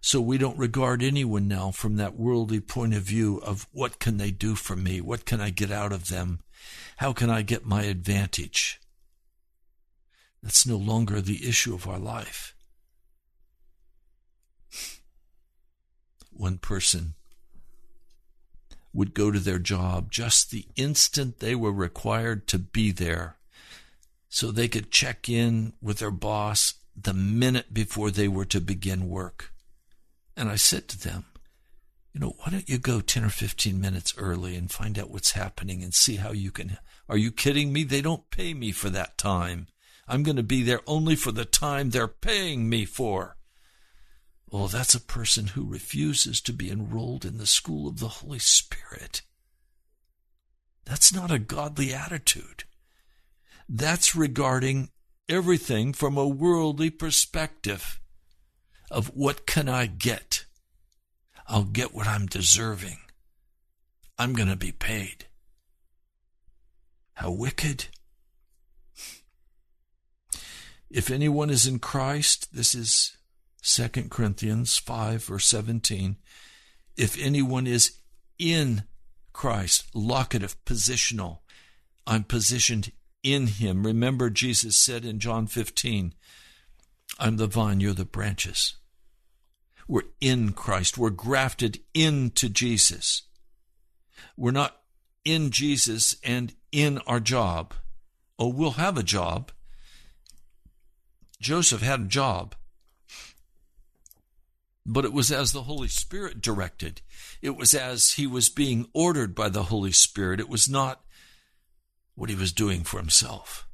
So 0.00 0.20
we 0.20 0.38
don't 0.38 0.58
regard 0.58 1.02
anyone 1.02 1.48
now 1.48 1.70
from 1.70 1.96
that 1.96 2.16
worldly 2.16 2.60
point 2.60 2.94
of 2.94 3.02
view 3.02 3.38
of 3.38 3.66
what 3.72 3.98
can 3.98 4.16
they 4.16 4.30
do 4.30 4.54
for 4.54 4.76
me? 4.76 5.00
What 5.00 5.24
can 5.24 5.40
I 5.40 5.50
get 5.50 5.70
out 5.70 5.92
of 5.92 6.08
them? 6.08 6.40
How 6.98 7.12
can 7.12 7.30
I 7.30 7.42
get 7.42 7.66
my 7.66 7.82
advantage? 7.82 8.80
That's 10.42 10.66
no 10.66 10.76
longer 10.76 11.20
the 11.20 11.48
issue 11.48 11.74
of 11.74 11.88
our 11.88 11.98
life. 11.98 12.54
One 16.30 16.58
person 16.58 17.14
would 18.92 19.14
go 19.14 19.30
to 19.30 19.40
their 19.40 19.58
job 19.58 20.10
just 20.10 20.50
the 20.50 20.66
instant 20.76 21.40
they 21.40 21.54
were 21.54 21.72
required 21.72 22.46
to 22.48 22.58
be 22.58 22.92
there 22.92 23.36
so 24.28 24.50
they 24.50 24.68
could 24.68 24.90
check 24.90 25.28
in 25.28 25.72
with 25.82 25.98
their 25.98 26.10
boss 26.10 26.74
the 26.96 27.14
minute 27.14 27.72
before 27.74 28.10
they 28.10 28.28
were 28.28 28.44
to 28.44 28.60
begin 28.60 29.08
work. 29.08 29.52
And 30.38 30.48
I 30.48 30.54
said 30.54 30.86
to 30.88 30.98
them, 30.98 31.24
you 32.14 32.20
know, 32.20 32.36
why 32.38 32.52
don't 32.52 32.68
you 32.68 32.78
go 32.78 33.00
10 33.00 33.24
or 33.24 33.28
15 33.28 33.80
minutes 33.80 34.14
early 34.16 34.54
and 34.54 34.70
find 34.70 34.96
out 34.96 35.10
what's 35.10 35.32
happening 35.32 35.82
and 35.82 35.92
see 35.92 36.14
how 36.14 36.30
you 36.30 36.52
can. 36.52 36.78
Are 37.08 37.16
you 37.16 37.32
kidding 37.32 37.72
me? 37.72 37.82
They 37.82 38.00
don't 38.00 38.30
pay 38.30 38.54
me 38.54 38.70
for 38.70 38.88
that 38.88 39.18
time. 39.18 39.66
I'm 40.06 40.22
going 40.22 40.36
to 40.36 40.44
be 40.44 40.62
there 40.62 40.80
only 40.86 41.16
for 41.16 41.32
the 41.32 41.44
time 41.44 41.90
they're 41.90 42.06
paying 42.06 42.68
me 42.68 42.84
for. 42.84 43.36
Well, 44.48 44.68
that's 44.68 44.94
a 44.94 45.00
person 45.00 45.48
who 45.48 45.66
refuses 45.66 46.40
to 46.42 46.52
be 46.52 46.70
enrolled 46.70 47.24
in 47.24 47.38
the 47.38 47.44
school 47.44 47.88
of 47.88 47.98
the 47.98 48.08
Holy 48.08 48.38
Spirit. 48.38 49.22
That's 50.84 51.12
not 51.12 51.32
a 51.32 51.40
godly 51.40 51.92
attitude. 51.92 52.62
That's 53.68 54.14
regarding 54.14 54.90
everything 55.28 55.92
from 55.92 56.16
a 56.16 56.28
worldly 56.28 56.90
perspective 56.90 57.98
of 58.90 59.08
what 59.08 59.46
can 59.46 59.68
I 59.68 59.86
get? 59.86 60.44
I'll 61.46 61.64
get 61.64 61.94
what 61.94 62.06
I'm 62.06 62.26
deserving. 62.26 62.98
I'm 64.18 64.32
going 64.32 64.48
to 64.48 64.56
be 64.56 64.72
paid. 64.72 65.26
How 67.14 67.30
wicked. 67.30 67.86
If 70.90 71.10
anyone 71.10 71.50
is 71.50 71.66
in 71.66 71.78
Christ, 71.78 72.54
this 72.54 72.74
is 72.74 73.16
2 73.62 73.88
Corinthians 74.08 74.76
5 74.78 75.24
verse 75.24 75.46
17. 75.46 76.16
If 76.96 77.20
anyone 77.20 77.66
is 77.66 77.98
in 78.38 78.84
Christ, 79.32 79.86
locative, 79.94 80.56
positional, 80.64 81.38
I'm 82.06 82.24
positioned 82.24 82.92
in 83.22 83.46
him. 83.46 83.86
Remember, 83.86 84.30
Jesus 84.30 84.76
said 84.76 85.04
in 85.04 85.20
John 85.20 85.46
15, 85.46 86.14
I'm 87.18 87.36
the 87.36 87.46
vine, 87.46 87.80
you're 87.80 87.92
the 87.92 88.04
branches. 88.04 88.77
We're 89.88 90.02
in 90.20 90.52
Christ. 90.52 90.98
We're 90.98 91.10
grafted 91.10 91.80
into 91.94 92.50
Jesus. 92.50 93.22
We're 94.36 94.50
not 94.50 94.76
in 95.24 95.50
Jesus 95.50 96.16
and 96.22 96.54
in 96.70 96.98
our 97.06 97.20
job. 97.20 97.74
Oh, 98.38 98.48
we'll 98.48 98.72
have 98.72 98.98
a 98.98 99.02
job. 99.02 99.50
Joseph 101.40 101.82
had 101.82 102.00
a 102.00 102.04
job. 102.04 102.54
But 104.84 105.04
it 105.04 105.12
was 105.12 105.30
as 105.30 105.52
the 105.52 105.62
Holy 105.62 105.88
Spirit 105.88 106.40
directed. 106.40 107.02
It 107.42 107.56
was 107.56 107.74
as 107.74 108.12
he 108.12 108.26
was 108.26 108.48
being 108.48 108.88
ordered 108.94 109.34
by 109.34 109.48
the 109.48 109.64
Holy 109.64 109.92
Spirit. 109.92 110.40
It 110.40 110.48
was 110.48 110.68
not 110.68 111.02
what 112.14 112.30
he 112.30 112.36
was 112.36 112.52
doing 112.52 112.84
for 112.84 112.98
himself. 112.98 113.67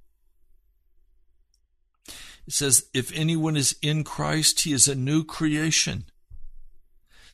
It 2.47 2.53
says, 2.53 2.87
if 2.93 3.13
anyone 3.13 3.57
is 3.57 3.77
in 3.81 4.05
Christ, 4.05 4.61
he 4.61 4.73
is 4.73 4.87
a 4.87 4.95
new 4.95 5.25
creation. 5.25 6.05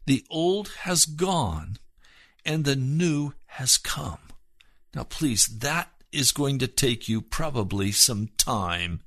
The 0.06 0.24
old 0.30 0.68
has 0.82 1.04
gone 1.04 1.78
and 2.44 2.64
the 2.64 2.76
new 2.76 3.34
has 3.46 3.76
come. 3.76 4.18
Now, 4.94 5.04
please, 5.04 5.46
that 5.46 5.90
is 6.12 6.32
going 6.32 6.58
to 6.58 6.66
take 6.66 7.08
you 7.08 7.20
probably 7.20 7.92
some 7.92 8.28
time 8.36 9.00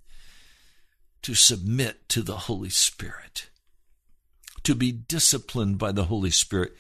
to 1.24 1.34
submit 1.34 2.08
to 2.10 2.22
the 2.22 2.38
Holy 2.38 2.70
Spirit, 2.70 3.50
to 4.64 4.76
be 4.76 4.92
disciplined 4.92 5.78
by 5.78 5.92
the 5.92 6.06
Holy 6.06 6.30
Spirit. 6.30 6.76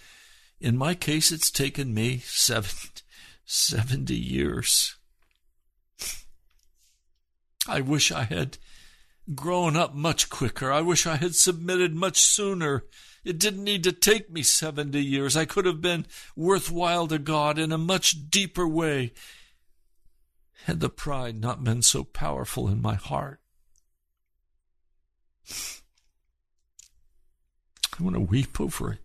In 0.59 0.77
my 0.77 0.93
case, 0.93 1.31
it's 1.31 1.51
taken 1.51 1.93
me 1.93 2.19
seven, 2.25 2.89
70 3.45 4.15
years. 4.15 4.95
I 7.67 7.81
wish 7.81 8.11
I 8.11 8.23
had 8.23 8.57
grown 9.33 9.75
up 9.75 9.93
much 9.93 10.29
quicker. 10.29 10.71
I 10.71 10.81
wish 10.81 11.07
I 11.07 11.15
had 11.15 11.35
submitted 11.35 11.95
much 11.95 12.19
sooner. 12.19 12.83
It 13.23 13.39
didn't 13.39 13.63
need 13.63 13.83
to 13.85 13.91
take 13.91 14.29
me 14.29 14.43
70 14.43 15.01
years. 15.01 15.37
I 15.37 15.45
could 15.45 15.65
have 15.65 15.81
been 15.81 16.05
worthwhile 16.35 17.07
to 17.07 17.19
God 17.19 17.57
in 17.57 17.71
a 17.71 17.77
much 17.77 18.29
deeper 18.29 18.67
way 18.67 19.13
had 20.65 20.79
the 20.79 20.89
pride 20.89 21.39
not 21.39 21.63
been 21.63 21.81
so 21.81 22.03
powerful 22.03 22.67
in 22.69 22.81
my 22.81 22.95
heart. 22.95 23.39
I 27.99 28.03
want 28.03 28.15
to 28.15 28.21
weep 28.21 28.59
over 28.59 28.93
it. 28.93 28.99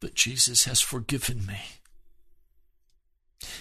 But 0.00 0.14
Jesus 0.14 0.64
has 0.64 0.80
forgiven 0.80 1.46
me 1.46 1.60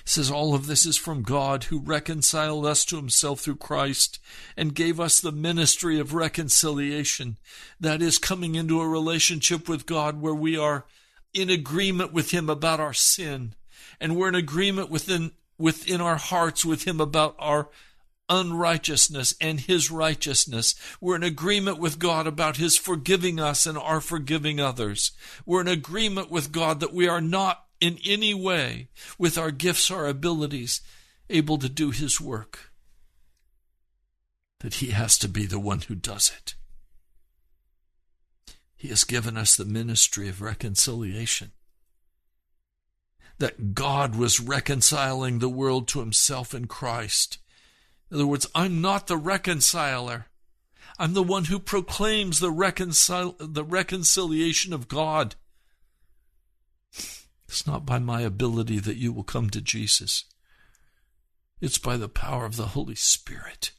says 0.05 0.31
all 0.31 0.53
of 0.53 0.67
this 0.67 0.85
is 0.85 0.97
from 0.97 1.23
God 1.23 1.65
who 1.65 1.79
reconciled 1.79 2.65
us 2.65 2.85
to 2.85 2.95
himself 2.95 3.41
through 3.41 3.55
Christ 3.55 4.19
and 4.55 4.75
gave 4.75 4.99
us 4.99 5.19
the 5.19 5.31
ministry 5.31 5.99
of 5.99 6.13
reconciliation. 6.13 7.37
That 7.79 8.01
is 8.01 8.17
coming 8.17 8.55
into 8.55 8.81
a 8.81 8.87
relationship 8.87 9.67
with 9.67 9.85
God 9.85 10.21
where 10.21 10.35
we 10.35 10.57
are 10.57 10.85
in 11.33 11.49
agreement 11.49 12.13
with 12.13 12.31
him 12.31 12.49
about 12.49 12.79
our 12.79 12.93
sin 12.93 13.55
and 14.01 14.15
we're 14.15 14.27
in 14.27 14.35
agreement 14.35 14.89
within 14.89 15.31
within 15.57 16.01
our 16.01 16.17
hearts 16.17 16.65
with 16.65 16.85
him 16.85 16.99
about 16.99 17.35
our 17.37 17.69
unrighteousness 18.27 19.35
and 19.39 19.59
his 19.59 19.91
righteousness. 19.91 20.73
We're 20.99 21.17
in 21.17 21.23
agreement 21.23 21.77
with 21.77 21.99
God 21.99 22.25
about 22.25 22.57
his 22.57 22.77
forgiving 22.77 23.39
us 23.39 23.67
and 23.67 23.77
our 23.77 24.01
forgiving 24.01 24.59
others. 24.59 25.11
We're 25.45 25.61
in 25.61 25.67
agreement 25.67 26.31
with 26.31 26.51
God 26.51 26.79
that 26.79 26.93
we 26.93 27.07
are 27.07 27.21
not 27.21 27.65
in 27.81 27.97
any 28.05 28.33
way 28.33 28.87
with 29.17 29.37
our 29.37 29.51
gifts, 29.51 29.91
our 29.91 30.05
abilities, 30.07 30.81
able 31.29 31.57
to 31.57 31.67
do 31.67 31.89
His 31.91 32.21
work, 32.21 32.71
that 34.59 34.75
He 34.75 34.91
has 34.91 35.17
to 35.17 35.27
be 35.27 35.45
the 35.45 35.59
one 35.59 35.81
who 35.81 35.95
does 35.95 36.31
it. 36.35 36.55
He 38.75 38.87
has 38.87 39.03
given 39.03 39.35
us 39.35 39.55
the 39.55 39.65
ministry 39.65 40.29
of 40.29 40.41
reconciliation. 40.41 41.51
That 43.39 43.73
God 43.73 44.15
was 44.15 44.39
reconciling 44.39 45.39
the 45.39 45.49
world 45.49 45.87
to 45.89 45.99
Himself 45.99 46.53
in 46.53 46.67
Christ. 46.67 47.39
In 48.09 48.17
other 48.17 48.27
words, 48.27 48.47
I'm 48.53 48.81
not 48.81 49.07
the 49.07 49.17
reconciler. 49.17 50.27
I'm 50.99 51.13
the 51.13 51.23
one 51.23 51.45
who 51.45 51.57
proclaims 51.57 52.39
the, 52.39 52.51
reconcil- 52.51 53.35
the 53.39 53.63
reconciliation 53.63 54.73
of 54.73 54.87
God. 54.87 55.35
It's 57.51 57.67
not 57.67 57.85
by 57.85 57.99
my 57.99 58.21
ability 58.21 58.79
that 58.79 58.95
you 58.95 59.11
will 59.11 59.25
come 59.25 59.49
to 59.49 59.59
Jesus. 59.59 60.23
It's 61.59 61.77
by 61.77 61.97
the 61.97 62.07
power 62.07 62.45
of 62.45 62.55
the 62.55 62.67
Holy 62.67 62.95
Spirit. 62.95 63.73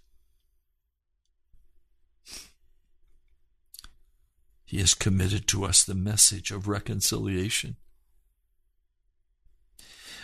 He 4.67 4.77
has 4.77 4.93
committed 4.93 5.49
to 5.49 5.65
us 5.65 5.83
the 5.83 5.95
message 5.95 6.51
of 6.51 6.69
reconciliation. 6.69 7.77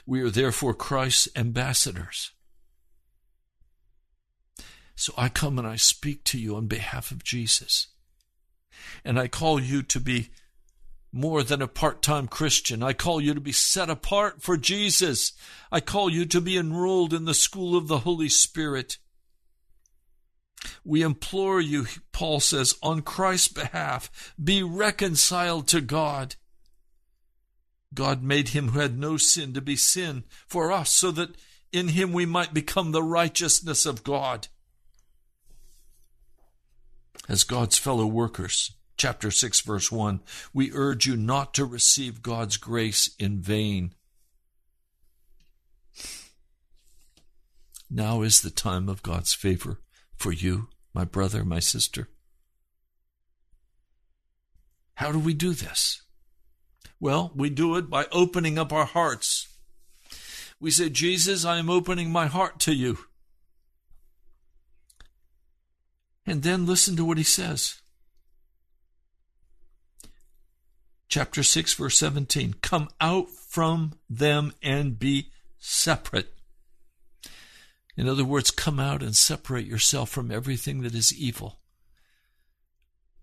We 0.04 0.20
are 0.20 0.30
therefore 0.30 0.74
Christ's 0.74 1.28
ambassadors. 1.34 2.32
So 4.94 5.14
I 5.16 5.30
come 5.30 5.58
and 5.58 5.66
I 5.66 5.76
speak 5.76 6.22
to 6.24 6.38
you 6.38 6.54
on 6.54 6.66
behalf 6.66 7.10
of 7.10 7.24
Jesus. 7.24 7.86
And 9.06 9.18
I 9.18 9.26
call 9.26 9.58
you 9.58 9.82
to 9.84 10.00
be 10.00 10.28
more 11.12 11.42
than 11.42 11.62
a 11.62 11.68
part 11.68 12.02
time 12.02 12.28
Christian. 12.28 12.82
I 12.82 12.92
call 12.92 13.20
you 13.20 13.34
to 13.34 13.40
be 13.40 13.52
set 13.52 13.88
apart 13.88 14.42
for 14.42 14.56
Jesus. 14.56 15.32
I 15.72 15.80
call 15.80 16.10
you 16.10 16.26
to 16.26 16.40
be 16.40 16.56
enrolled 16.56 17.14
in 17.14 17.24
the 17.24 17.34
school 17.34 17.76
of 17.76 17.88
the 17.88 18.00
Holy 18.00 18.28
Spirit. 18.28 18.98
We 20.84 21.02
implore 21.02 21.60
you, 21.60 21.86
Paul 22.12 22.40
says, 22.40 22.76
on 22.82 23.02
Christ's 23.02 23.48
behalf, 23.48 24.34
be 24.42 24.62
reconciled 24.62 25.68
to 25.68 25.80
God. 25.80 26.34
God 27.94 28.22
made 28.22 28.48
him 28.48 28.68
who 28.68 28.80
had 28.80 28.98
no 28.98 29.16
sin 29.16 29.54
to 29.54 29.60
be 29.60 29.76
sin 29.76 30.24
for 30.46 30.70
us 30.72 30.90
so 30.90 31.10
that 31.12 31.36
in 31.72 31.88
him 31.88 32.12
we 32.12 32.26
might 32.26 32.52
become 32.52 32.92
the 32.92 33.02
righteousness 33.02 33.86
of 33.86 34.04
God. 34.04 34.48
As 37.28 37.44
God's 37.44 37.78
fellow 37.78 38.06
workers, 38.06 38.72
chapter 38.98 39.30
6, 39.30 39.60
verse 39.62 39.90
1, 39.90 40.20
we 40.52 40.72
urge 40.72 41.06
you 41.06 41.16
not 41.16 41.54
to 41.54 41.64
receive 41.64 42.22
God's 42.22 42.56
grace 42.56 43.14
in 43.18 43.40
vain. 43.40 43.94
Now 47.88 48.20
is 48.22 48.42
the 48.42 48.50
time 48.50 48.88
of 48.88 49.02
God's 49.02 49.32
favor 49.32 49.78
for 50.14 50.32
you, 50.32 50.68
my 50.92 51.04
brother, 51.04 51.44
my 51.44 51.60
sister. 51.60 52.08
How 54.94 55.12
do 55.12 55.18
we 55.18 55.32
do 55.32 55.54
this? 55.54 56.02
Well, 57.00 57.30
we 57.34 57.48
do 57.48 57.76
it 57.76 57.88
by 57.88 58.06
opening 58.10 58.58
up 58.58 58.72
our 58.72 58.84
hearts. 58.84 59.46
We 60.60 60.72
say, 60.72 60.90
Jesus, 60.90 61.44
I 61.44 61.58
am 61.58 61.70
opening 61.70 62.10
my 62.10 62.26
heart 62.26 62.58
to 62.60 62.74
you. 62.74 62.98
And 66.26 66.42
then 66.42 66.66
listen 66.66 66.96
to 66.96 67.04
what 67.04 67.16
he 67.16 67.24
says. 67.24 67.80
Chapter 71.08 71.42
6, 71.42 71.74
verse 71.74 71.98
17 71.98 72.56
Come 72.60 72.88
out 73.00 73.30
from 73.30 73.94
them 74.08 74.52
and 74.62 74.98
be 74.98 75.30
separate. 75.58 76.34
In 77.96 78.08
other 78.08 78.24
words, 78.24 78.50
come 78.50 78.78
out 78.78 79.02
and 79.02 79.16
separate 79.16 79.66
yourself 79.66 80.10
from 80.10 80.30
everything 80.30 80.82
that 80.82 80.94
is 80.94 81.12
evil, 81.12 81.58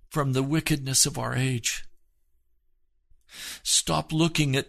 from 0.09 0.33
the 0.33 0.43
wickedness 0.43 1.05
of 1.05 1.17
our 1.17 1.33
age. 1.36 1.86
Stop 3.63 4.11
looking 4.11 4.55
at 4.55 4.67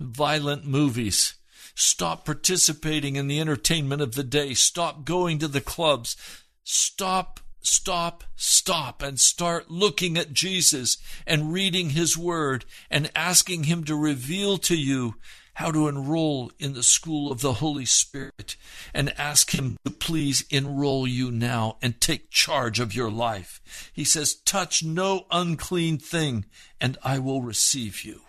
violent 0.00 0.64
movies. 0.64 1.34
Stop 1.74 2.24
participating 2.24 3.16
in 3.16 3.28
the 3.28 3.40
entertainment 3.40 4.00
of 4.00 4.14
the 4.14 4.24
day. 4.24 4.54
Stop 4.54 5.04
going 5.04 5.38
to 5.38 5.48
the 5.48 5.60
clubs. 5.60 6.16
Stop, 6.62 7.40
stop, 7.66 8.24
stop, 8.36 9.02
and 9.02 9.18
start 9.18 9.70
looking 9.70 10.16
at 10.16 10.32
Jesus 10.32 10.98
and 11.26 11.52
reading 11.52 11.90
His 11.90 12.16
Word 12.16 12.64
and 12.90 13.10
asking 13.14 13.64
Him 13.64 13.84
to 13.84 13.96
reveal 13.96 14.58
to 14.58 14.76
you 14.76 15.16
how 15.54 15.70
to 15.70 15.88
enroll 15.88 16.52
in 16.58 16.74
the 16.74 16.82
school 16.82 17.32
of 17.32 17.40
the 17.40 17.54
Holy 17.54 17.86
Spirit 17.86 18.56
and 18.92 19.18
ask 19.18 19.54
Him 19.54 19.78
to 19.84 19.90
please 19.90 20.44
enroll 20.50 21.06
you 21.06 21.30
now 21.30 21.78
and 21.80 22.00
take 22.00 22.30
charge 22.30 22.78
of 22.78 22.94
your 22.94 23.10
life. 23.10 23.90
He 23.92 24.04
says, 24.04 24.34
Touch 24.34 24.84
no 24.84 25.26
unclean 25.30 25.98
thing, 25.98 26.44
and 26.80 26.98
I 27.02 27.18
will 27.18 27.40
receive 27.40 28.04
you. 28.04 28.20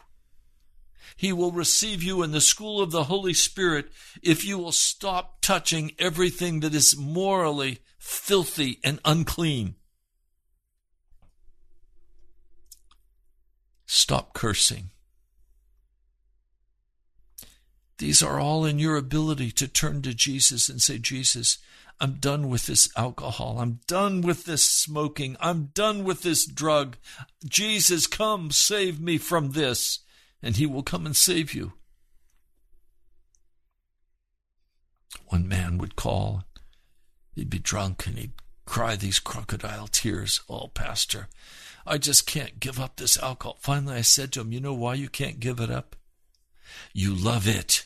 He 1.18 1.34
will 1.34 1.52
receive 1.52 2.02
you 2.02 2.24
in 2.24 2.32
the 2.32 2.40
school 2.40 2.80
of 2.80 2.92
the 2.92 3.06
Holy 3.06 3.34
Spirit 3.34 3.92
if 4.22 4.46
you 4.46 4.58
will 4.58 4.72
stop 4.72 5.42
touching 5.42 5.92
everything 6.00 6.62
that 6.62 6.76
is 6.76 6.96
morally 6.96 7.80
filthy 7.98 8.80
and 8.84 9.00
unclean. 9.06 9.76
Stop 13.86 14.34
cursing. 14.34 14.90
These 17.98 18.22
are 18.22 18.40
all 18.40 18.64
in 18.64 18.78
your 18.78 18.96
ability 18.96 19.52
to 19.52 19.68
turn 19.68 20.02
to 20.04 20.14
Jesus 20.14 20.70
and 20.70 20.82
say, 20.82 21.00
Jesus, 21.00 21.58
I'm 22.00 22.14
done 22.14 22.48
with 22.48 22.68
this 22.68 22.90
alcohol. 22.96 23.58
I'm 23.60 23.80
done 23.88 24.22
with 24.22 24.46
this 24.46 24.64
smoking. 24.64 25.36
I'm 25.40 25.72
done 25.74 26.04
with 26.04 26.22
this 26.22 26.46
drug. 26.46 26.98
Jesus, 27.44 28.06
come 28.06 28.52
save 28.52 29.00
me 29.00 29.18
from 29.18 29.52
this. 29.52 30.00
And 30.44 30.58
he 30.58 30.68
will 30.68 30.84
come 30.84 31.08
and 31.08 31.16
save 31.16 31.56
you. 31.56 31.74
One 35.28 35.48
man 35.48 35.80
would 35.80 35.96
call. 35.96 36.44
He'd 37.38 37.52
be 37.52 37.60
drunk 37.60 38.08
and 38.08 38.18
he'd 38.18 38.32
cry 38.66 38.96
these 38.96 39.20
crocodile 39.20 39.88
tears. 39.88 40.42
Oh, 40.50 40.70
Pastor, 40.70 41.28
I 41.86 42.00
just 42.00 42.26
can't 42.26 42.60
give 42.60 42.80
up 42.80 42.96
this 42.96 43.16
alcohol. 43.20 43.60
Finally, 43.62 43.98
I 43.98 44.02
said 44.02 44.32
to 44.32 44.42
him, 44.42 44.52
You 44.52 44.60
know 44.60 44.74
why 44.74 44.96
you 44.96 45.08
can't 45.08 45.40
give 45.40 45.60
it 45.60 45.70
up? 45.70 45.96
You 46.94 47.14
love 47.14 47.48
it. 47.48 47.86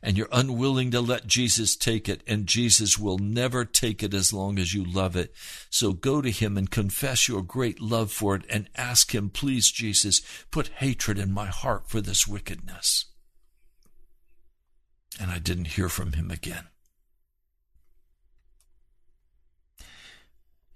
And 0.00 0.16
you're 0.16 0.28
unwilling 0.30 0.92
to 0.92 1.00
let 1.00 1.26
Jesus 1.26 1.74
take 1.74 2.08
it, 2.08 2.22
and 2.28 2.46
Jesus 2.46 2.96
will 2.96 3.18
never 3.18 3.64
take 3.64 4.04
it 4.04 4.14
as 4.14 4.32
long 4.32 4.56
as 4.56 4.72
you 4.72 4.84
love 4.84 5.16
it. 5.16 5.34
So 5.68 5.92
go 5.92 6.22
to 6.22 6.30
Him 6.30 6.56
and 6.56 6.70
confess 6.70 7.26
your 7.26 7.42
great 7.42 7.80
love 7.80 8.12
for 8.12 8.36
it 8.36 8.44
and 8.48 8.70
ask 8.76 9.12
Him, 9.12 9.30
please, 9.30 9.68
Jesus, 9.68 10.22
put 10.52 10.68
hatred 10.76 11.18
in 11.18 11.32
my 11.32 11.46
heart 11.46 11.88
for 11.88 12.00
this 12.00 12.24
wickedness. 12.24 13.06
And 15.20 15.32
I 15.32 15.40
didn't 15.40 15.68
hear 15.68 15.88
from 15.88 16.12
him 16.12 16.30
again. 16.30 16.68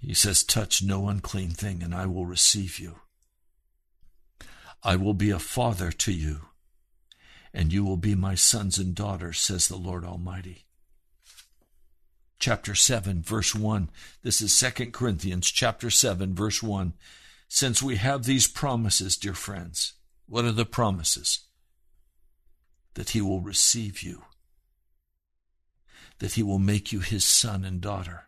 He 0.07 0.15
says, 0.15 0.43
Touch 0.43 0.83
no 0.83 1.09
unclean 1.09 1.51
thing, 1.51 1.83
and 1.83 1.95
I 1.95 2.07
will 2.07 2.27
receive 2.27 2.79
you. 2.79 2.97
I 4.83 4.97
will 4.97 5.15
be 5.15 5.31
a 5.31 5.39
father 5.39 5.91
to 5.91 6.13
you 6.13 6.43
and 7.55 7.73
you 7.73 7.85
will 7.85 7.97
be 7.97 8.17
my 8.17 8.35
sons 8.35 8.79
and 8.79 8.95
daughters, 8.95 9.39
says 9.39 9.69
the 9.69 9.77
Lord 9.77 10.05
Almighty. 10.05 10.67
Chapter 12.41 12.75
7, 12.75 13.23
verse 13.23 13.55
1. 13.55 13.91
This 14.23 14.43
is 14.43 14.59
2 14.59 14.91
Corinthians 14.91 15.51
chapter 15.51 15.89
7, 15.89 16.35
verse 16.35 16.63
1. 16.63 16.95
Since 17.49 17.81
we 17.81 17.97
have 17.97 18.25
these 18.25 18.49
promises, 18.49 19.17
dear 19.17 19.35
friends, 19.35 19.93
what 20.27 20.45
are 20.45 20.53
the 20.53 20.67
promises? 20.67 21.41
That 22.95 23.11
he 23.11 23.21
will 23.21 23.41
receive 23.41 24.03
you, 24.03 24.25
that 26.19 26.33
he 26.33 26.43
will 26.43 26.59
make 26.59 26.93
you 26.93 26.99
his 26.99 27.25
son 27.25 27.65
and 27.65 27.81
daughter, 27.81 28.27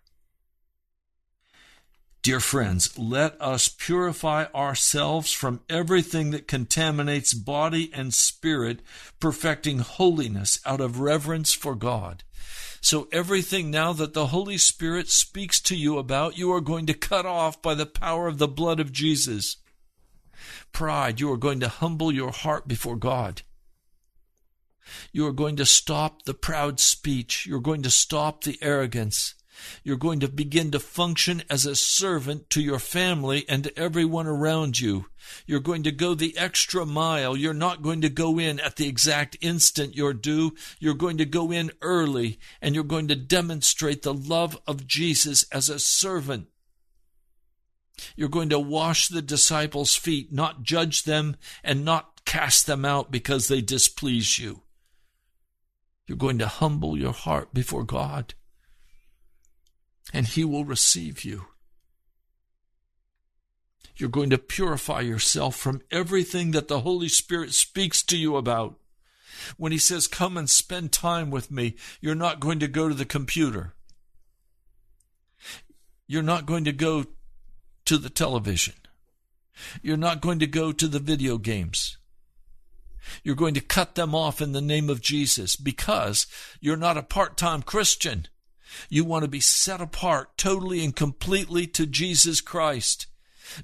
Dear 2.27 2.41
friends, 2.41 2.99
let 2.99 3.41
us 3.41 3.69
purify 3.69 4.47
ourselves 4.53 5.31
from 5.31 5.61
everything 5.69 6.33
that 6.33 6.49
contaminates 6.49 7.33
body 7.33 7.89
and 7.95 8.13
spirit, 8.13 8.81
perfecting 9.21 9.79
holiness 9.79 10.59
out 10.67 10.81
of 10.81 10.99
reverence 10.99 11.55
for 11.55 11.77
God. 11.77 12.25
So, 12.81 13.07
everything 13.13 13.71
now 13.71 13.93
that 13.93 14.13
the 14.13 14.27
Holy 14.27 14.59
Spirit 14.59 15.09
speaks 15.09 15.61
to 15.61 15.77
you 15.77 15.99
about, 15.99 16.37
you 16.37 16.53
are 16.53 16.61
going 16.61 16.87
to 16.87 16.95
cut 16.95 17.27
off 17.27 17.63
by 17.63 17.77
the 17.77 17.87
power 17.87 18.27
of 18.27 18.39
the 18.39 18.49
blood 18.49 18.81
of 18.81 18.91
Jesus. 18.91 19.59
Pride, 20.73 21.21
you 21.21 21.31
are 21.31 21.37
going 21.37 21.61
to 21.61 21.69
humble 21.69 22.11
your 22.11 22.33
heart 22.33 22.67
before 22.67 22.97
God. 22.97 23.43
You 25.13 25.29
are 25.29 25.33
going 25.33 25.55
to 25.55 25.65
stop 25.65 26.23
the 26.23 26.35
proud 26.35 26.81
speech. 26.81 27.47
You're 27.47 27.61
going 27.61 27.83
to 27.83 27.91
stop 27.91 28.43
the 28.43 28.59
arrogance. 28.61 29.36
You're 29.83 29.97
going 29.97 30.21
to 30.21 30.29
begin 30.29 30.71
to 30.73 30.81
function 30.81 31.43
as 31.49 31.67
a 31.67 31.77
servant 31.77 32.51
to 32.51 32.61
your 32.61 32.79
family 32.79 33.45
and 33.49 33.65
to 33.65 33.79
everyone 33.79 34.27
around 34.27 34.81
you. 34.81 35.07
You're 35.47 35.61
going 35.61 35.83
to 35.85 35.93
go 35.93 36.15
the 36.15 36.37
extra 36.37 36.87
mile. 36.87 37.37
You're 37.37 37.55
not 37.55 37.83
going 37.83 38.01
to 38.03 38.09
go 38.09 38.39
in 38.39 38.61
at 38.61 38.77
the 38.77 38.89
exact 38.89 39.37
instant 39.41 39.97
you're 39.97 40.15
due. 40.15 40.55
You're 40.79 40.95
going 40.95 41.19
to 41.19 41.25
go 41.25 41.51
in 41.51 41.71
early 41.83 42.39
and 42.61 42.75
you're 42.75 42.85
going 42.85 43.09
to 43.09 43.17
demonstrate 43.17 44.03
the 44.03 44.15
love 44.15 44.59
of 44.67 44.87
Jesus 44.87 45.45
as 45.51 45.69
a 45.69 45.79
servant. 45.79 46.49
You're 48.15 48.29
going 48.29 48.51
to 48.51 48.59
wash 48.59 49.09
the 49.09 49.23
disciples' 49.23 49.95
feet, 49.95 50.33
not 50.33 50.63
judge 50.63 51.05
them 51.05 51.37
and 51.65 51.85
not 51.85 52.25
cast 52.25 52.67
them 52.67 52.85
out 52.85 53.11
because 53.11 53.49
they 53.49 53.63
displease 53.63 54.39
you. 54.39 54.63
You're 56.07 56.19
going 56.19 56.39
to 56.39 56.47
humble 56.47 56.97
your 56.97 57.13
heart 57.13 57.53
before 57.55 57.85
God 57.85 58.35
and 60.13 60.27
He 60.27 60.45
will 60.45 60.65
receive 60.65 61.25
you. 61.25 61.47
You're 63.97 64.11
going 64.11 64.31
to 64.31 64.39
purify 64.39 65.01
yourself 65.01 65.57
from 65.57 65.81
everything 65.91 66.51
that 66.51 66.69
the 66.69 66.81
Holy 66.81 67.09
Spirit 67.09 67.55
speaks 67.55 68.03
to 68.05 68.17
you 68.17 68.37
about. 68.37 68.79
When 69.57 69.73
He 69.73 69.79
says, 69.79 70.07
Come 70.07 70.37
and 70.37 70.49
spend 70.49 70.93
time 70.93 71.31
with 71.31 71.51
me, 71.51 71.77
you're 72.01 72.15
not 72.15 72.41
going 72.41 72.59
to 72.61 72.69
go 72.69 72.89
to 72.89 72.95
the 72.95 73.05
computer. 73.05 73.75
You're 76.07 76.23
not 76.23 76.47
going 76.47 76.65
to 76.65 76.73
go 76.73 77.05
to 77.87 77.99
the 77.99 78.11
television. 78.11 78.75
You're 79.83 79.97
not 79.97 80.21
going 80.21 80.39
to 80.41 80.47
go 80.47 80.73
to 80.73 80.87
the 80.87 80.99
video 80.99 81.39
games. 81.39 81.97
You're 83.23 83.35
going 83.35 83.55
to 83.55 83.61
cut 83.61 83.95
them 83.95 84.15
off 84.15 84.41
in 84.41 84.53
the 84.53 84.61
name 84.61 84.91
of 84.91 85.01
Jesus 85.01 85.57
because 85.57 86.27
you're 86.61 86.77
not 86.77 86.97
a 86.97 87.03
part 87.03 87.37
time 87.37 87.63
Christian. 87.63 88.27
You 88.89 89.05
want 89.05 89.25
to 89.25 89.29
be 89.29 89.41
set 89.41 89.81
apart 89.81 90.37
totally 90.37 90.85
and 90.85 90.95
completely 90.95 91.67
to 91.69 91.87
Jesus 91.87 92.41
Christ. 92.41 93.07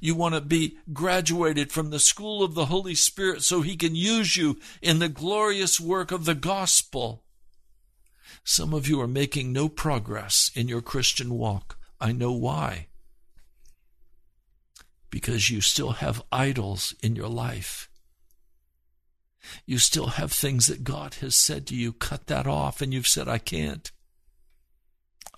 You 0.01 0.15
want 0.15 0.35
to 0.35 0.41
be 0.41 0.79
graduated 0.93 1.73
from 1.73 1.91
the 1.91 1.99
school 1.99 2.43
of 2.43 2.55
the 2.55 2.67
Holy 2.67 2.95
Spirit 2.95 3.43
so 3.43 3.63
He 3.63 3.77
can 3.77 3.95
use 3.95 4.37
you 4.37 4.59
in 4.81 4.99
the 4.99 5.09
glorious 5.09 5.81
work 5.81 6.13
of 6.13 6.25
the 6.25 6.35
gospel. 6.35 7.25
Some 8.45 8.73
of 8.75 8.89
you 8.89 9.01
are 9.01 9.09
making 9.09 9.53
no 9.53 9.69
progress 9.69 10.51
in 10.55 10.69
your 10.69 10.83
Christian 10.83 11.35
walk. 11.35 11.79
I 12.01 12.13
know 12.13 12.33
why. 12.33 12.89
Because 15.11 15.51
you 15.51 15.61
still 15.61 15.93
have 15.93 16.23
idols 16.33 16.95
in 17.03 17.15
your 17.15 17.29
life. 17.29 17.89
You 19.67 19.79
still 19.79 20.07
have 20.07 20.33
things 20.33 20.69
that 20.69 20.85
God 20.85 21.15
has 21.15 21.35
said 21.35 21.67
to 21.67 21.75
you, 21.75 21.93
cut 21.93 22.29
that 22.29 22.47
off, 22.47 22.81
and 22.81 22.95
you've 22.95 23.09
said, 23.09 23.29
I 23.29 23.39
can't. 23.39 23.91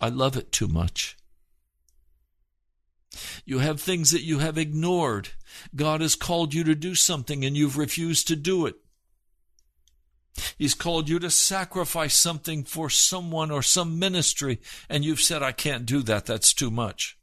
I 0.04 0.10
love 0.10 0.36
it 0.36 0.52
too 0.52 0.68
much. 0.68 1.16
You 3.46 3.60
have 3.60 3.80
things 3.80 4.10
that 4.10 4.20
you 4.20 4.38
have 4.38 4.58
ignored. 4.58 5.30
God 5.74 6.02
has 6.02 6.14
called 6.14 6.52
you 6.52 6.62
to 6.64 6.74
do 6.74 6.94
something 6.94 7.42
and 7.42 7.56
you've 7.56 7.78
refused 7.78 8.28
to 8.28 8.36
do 8.36 8.66
it. 8.66 8.74
He's 10.58 10.74
called 10.74 11.08
you 11.08 11.18
to 11.20 11.30
sacrifice 11.30 12.14
something 12.14 12.64
for 12.64 12.90
someone 12.90 13.50
or 13.50 13.62
some 13.62 13.98
ministry, 13.98 14.60
and 14.90 15.06
you've 15.06 15.22
said, 15.22 15.42
I 15.42 15.52
can't 15.52 15.86
do 15.86 16.02
that. 16.02 16.26
That's 16.26 16.52
too 16.52 16.70
much. 16.70 17.16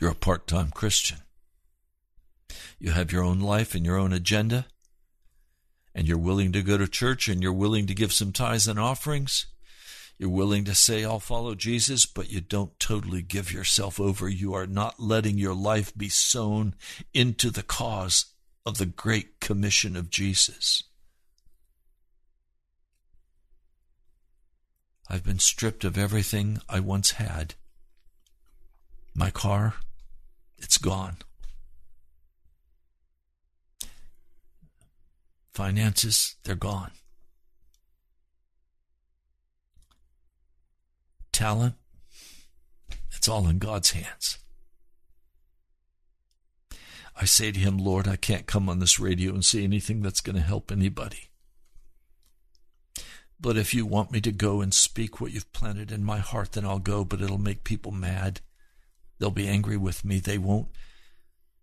You're 0.00 0.12
a 0.12 0.14
part 0.14 0.46
time 0.46 0.70
Christian. 0.70 1.18
You 2.78 2.92
have 2.92 3.10
your 3.10 3.24
own 3.24 3.40
life 3.40 3.74
and 3.74 3.84
your 3.84 3.96
own 3.96 4.12
agenda, 4.12 4.66
and 5.98 6.06
you're 6.06 6.16
willing 6.16 6.52
to 6.52 6.62
go 6.62 6.78
to 6.78 6.86
church 6.86 7.26
and 7.26 7.42
you're 7.42 7.52
willing 7.52 7.84
to 7.88 7.92
give 7.92 8.12
some 8.12 8.30
tithes 8.30 8.68
and 8.68 8.78
offerings. 8.78 9.46
You're 10.16 10.30
willing 10.30 10.64
to 10.66 10.74
say, 10.74 11.04
I'll 11.04 11.18
follow 11.18 11.56
Jesus, 11.56 12.06
but 12.06 12.30
you 12.30 12.40
don't 12.40 12.78
totally 12.78 13.20
give 13.20 13.52
yourself 13.52 13.98
over. 13.98 14.28
You 14.28 14.54
are 14.54 14.68
not 14.68 15.00
letting 15.00 15.38
your 15.38 15.56
life 15.56 15.92
be 15.96 16.08
sown 16.08 16.76
into 17.12 17.50
the 17.50 17.64
cause 17.64 18.26
of 18.64 18.78
the 18.78 18.86
great 18.86 19.40
commission 19.40 19.96
of 19.96 20.08
Jesus. 20.08 20.84
I've 25.10 25.24
been 25.24 25.40
stripped 25.40 25.82
of 25.82 25.98
everything 25.98 26.60
I 26.68 26.78
once 26.78 27.12
had. 27.12 27.56
My 29.16 29.30
car, 29.30 29.74
it's 30.58 30.78
gone. 30.78 31.16
Finances, 35.58 36.36
they're 36.44 36.54
gone. 36.54 36.92
talent, 41.32 41.74
it's 43.10 43.28
all 43.28 43.48
in 43.48 43.58
God's 43.58 43.90
hands. 43.90 44.38
I 47.16 47.24
say 47.24 47.50
to 47.50 47.58
him, 47.58 47.76
Lord, 47.76 48.06
I 48.06 48.14
can't 48.14 48.46
come 48.46 48.68
on 48.68 48.78
this 48.78 49.00
radio 49.00 49.32
and 49.32 49.44
say 49.44 49.64
anything 49.64 50.00
that's 50.00 50.20
going 50.20 50.36
to 50.36 50.42
help 50.42 50.70
anybody. 50.70 51.30
But 53.40 53.56
if 53.56 53.74
you 53.74 53.84
want 53.84 54.12
me 54.12 54.20
to 54.20 54.30
go 54.30 54.60
and 54.60 54.72
speak 54.72 55.20
what 55.20 55.32
you've 55.32 55.52
planted 55.52 55.90
in 55.90 56.04
my 56.04 56.18
heart, 56.18 56.52
then 56.52 56.64
I'll 56.64 56.78
go, 56.78 57.04
but 57.04 57.20
it'll 57.20 57.36
make 57.36 57.64
people 57.64 57.90
mad. 57.90 58.40
They'll 59.18 59.30
be 59.30 59.48
angry 59.48 59.76
with 59.76 60.04
me. 60.04 60.20
They 60.20 60.38
won't 60.38 60.68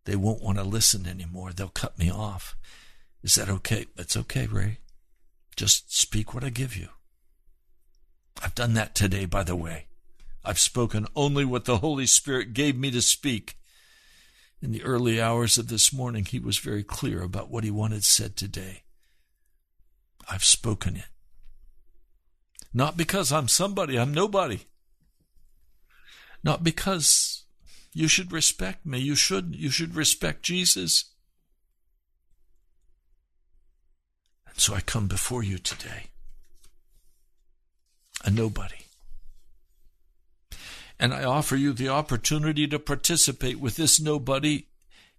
they 0.04 0.18
won't 0.18 0.44
want 0.44 0.58
to 0.58 0.66
listen 0.66 1.08
anymore. 1.08 1.54
They'll 1.54 1.70
cut 1.70 1.98
me 1.98 2.12
off. 2.12 2.58
Is 3.26 3.34
that 3.36 3.50
okay? 3.50 3.88
It's 3.98 4.16
okay, 4.16 4.46
Ray. 4.46 4.78
Just 5.56 5.92
speak 5.92 6.36
what 6.36 6.44
I 6.44 6.50
give 6.50 6.78
you. 6.78 6.90
I've 8.44 8.54
done 8.54 8.76
that 8.76 8.94
today, 8.94 9.26
by 9.26 9.42
the 9.42 9.56
way. 9.56 9.88
I've 10.44 10.60
spoken 10.60 11.08
only 11.16 11.44
what 11.44 11.66
the 11.66 11.78
Holy 11.78 12.06
Spirit 12.06 12.54
gave 12.54 12.78
me 12.78 12.92
to 12.92 13.02
speak. 13.02 13.58
In 14.62 14.72
the 14.72 14.84
early 14.84 15.20
hours 15.20 15.58
of 15.58 15.70
this 15.70 15.92
morning, 15.92 16.24
he 16.24 16.38
was 16.38 16.60
very 16.60 16.84
clear 16.84 17.24
about 17.24 17.50
what 17.50 17.64
he 17.64 17.72
wanted 17.72 18.04
said 18.06 18.36
today. 18.36 18.84
I've 20.30 20.46
spoken 20.46 20.96
it. 20.96 21.10
Not 22.76 22.96
because 22.96 23.32
I'm 23.32 23.48
somebody, 23.48 23.98
I'm 23.98 24.14
nobody. 24.14 24.68
Not 26.44 26.64
because 26.64 27.46
you 27.92 28.08
should 28.08 28.32
respect 28.32 28.86
me. 28.86 29.00
You 29.00 29.16
should 29.16 29.56
you 29.56 29.72
should 29.72 29.96
respect 29.96 30.44
Jesus. 30.44 31.06
And 34.45 34.45
so 34.58 34.74
I 34.74 34.82
come 34.82 35.08
before 35.08 35.44
you 35.44 35.58
today 35.58 36.08
a 38.24 38.32
nobody. 38.32 38.76
And 41.00 41.14
I 41.14 41.24
offer 41.24 41.56
you 41.56 41.74
the 41.74 41.90
opportunity 41.90 42.68
to 42.68 42.80
participate 42.80 43.60
with 43.60 43.76
this 43.76 44.00
nobody 44.00 44.68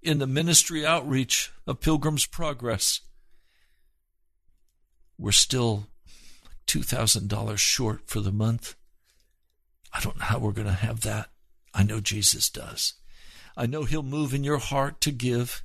in 0.03 0.18
the 0.18 0.26
ministry 0.26 0.84
outreach 0.84 1.53
of 1.66 1.80
Pilgrim's 1.80 2.26
Progress. 2.26 3.01
We're 5.18 5.32
still 5.32 5.87
$2,000 6.66 7.59
short 7.59 8.03
for 8.07 8.20
the 8.20 8.32
month. 8.32 8.74
I 9.93 10.01
don't 10.01 10.18
know 10.18 10.24
how 10.24 10.39
we're 10.39 10.53
going 10.53 10.66
to 10.66 10.72
have 10.72 11.03
that. 11.03 11.28
I 11.72 11.82
know 11.82 12.01
Jesus 12.01 12.51
does. 12.51 12.95
I 13.57 13.66
know 13.66 13.84
He'll 13.84 14.03
move 14.03 14.34
in 14.34 14.45
your 14.45 14.59
heart 14.59 15.01
to 15.03 15.11
give. 15.11 15.62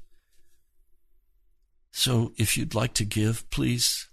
So 1.92 2.32
if 2.38 2.58
you'd 2.58 2.74
like 2.74 2.94
to 2.96 3.06
give, 3.06 3.50
please 3.50 4.08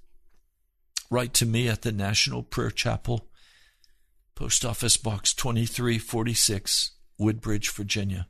write 1.11 1.33
to 1.35 1.47
me 1.47 1.69
at 1.69 1.83
the 1.83 1.93
National 1.93 2.43
Prayer 2.43 2.71
Chapel, 2.71 3.29
Post 4.35 4.65
Office 4.65 4.97
Box 4.97 5.33
2346, 5.33 6.93
Woodbridge, 7.19 7.71
Virginia 7.71 8.27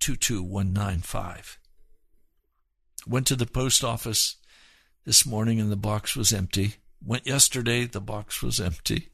22195. 0.00 1.58
Went 3.06 3.26
to 3.28 3.36
the 3.36 3.46
post 3.46 3.82
office 3.82 4.36
this 5.04 5.24
morning 5.24 5.60
and 5.60 5.72
the 5.72 5.76
box 5.76 6.14
was 6.14 6.32
empty. 6.32 6.74
Went 7.02 7.26
yesterday, 7.26 7.86
the 7.86 8.00
box 8.00 8.42
was 8.42 8.60
empty. 8.60 9.08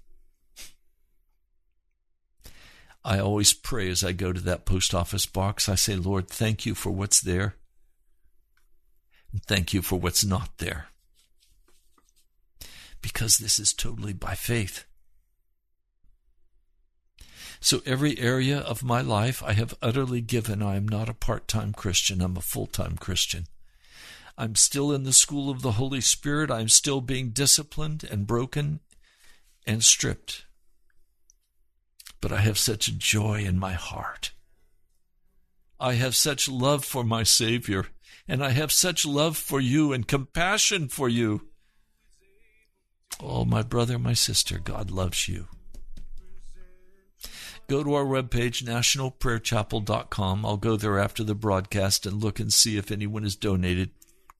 I 3.04 3.18
always 3.18 3.52
pray 3.52 3.90
as 3.90 4.02
I 4.02 4.12
go 4.12 4.32
to 4.32 4.40
that 4.40 4.64
post 4.64 4.94
office 4.94 5.26
box. 5.26 5.68
I 5.68 5.74
say, 5.74 5.94
Lord, 5.94 6.28
thank 6.28 6.64
you 6.64 6.74
for 6.74 6.90
what's 6.90 7.20
there. 7.20 7.56
And 9.34 9.42
thank 9.42 9.74
you 9.74 9.82
for 9.82 9.98
what's 9.98 10.24
not 10.24 10.58
there 10.58 10.86
because 13.02 13.38
this 13.38 13.58
is 13.58 13.72
totally 13.72 14.12
by 14.12 14.36
faith. 14.36 14.84
So, 17.58 17.82
every 17.84 18.16
area 18.20 18.60
of 18.60 18.84
my 18.84 19.00
life 19.00 19.42
I 19.42 19.54
have 19.54 19.74
utterly 19.82 20.20
given. 20.20 20.62
I 20.62 20.76
am 20.76 20.86
not 20.86 21.08
a 21.08 21.14
part 21.14 21.48
time 21.48 21.72
Christian, 21.72 22.22
I'm 22.22 22.36
a 22.36 22.40
full 22.40 22.68
time 22.68 22.96
Christian. 22.96 23.46
I'm 24.38 24.54
still 24.54 24.92
in 24.92 25.02
the 25.02 25.12
school 25.12 25.50
of 25.50 25.62
the 25.62 25.72
Holy 25.72 26.00
Spirit. 26.00 26.52
I'm 26.52 26.68
still 26.68 27.00
being 27.00 27.30
disciplined 27.30 28.04
and 28.08 28.28
broken 28.28 28.78
and 29.66 29.82
stripped. 29.82 30.44
But 32.20 32.30
I 32.30 32.40
have 32.42 32.58
such 32.58 32.96
joy 32.98 33.40
in 33.40 33.58
my 33.58 33.72
heart. 33.72 34.30
I 35.80 35.94
have 35.94 36.14
such 36.14 36.48
love 36.48 36.84
for 36.84 37.02
my 37.02 37.24
Savior, 37.24 37.88
and 38.26 38.42
I 38.42 38.50
have 38.50 38.72
such 38.72 39.06
love 39.06 39.36
for 39.36 39.60
you 39.60 39.92
and 39.92 40.06
compassion 40.06 40.88
for 40.88 41.08
you 41.08 41.48
Oh, 43.20 43.44
my 43.44 43.62
brother, 43.62 43.98
my 43.98 44.12
sister, 44.12 44.58
God 44.58 44.90
loves 44.90 45.28
you. 45.28 45.46
Go 47.68 47.82
to 47.82 47.94
our 47.94 48.04
webpage, 48.04 48.62
nationalprayerchapel.com. 48.62 50.44
I'll 50.44 50.56
go 50.56 50.76
there 50.76 50.98
after 50.98 51.24
the 51.24 51.34
broadcast 51.34 52.04
and 52.04 52.22
look 52.22 52.38
and 52.38 52.52
see 52.52 52.76
if 52.76 52.90
anyone 52.90 53.22
has 53.22 53.36
donated 53.36 53.90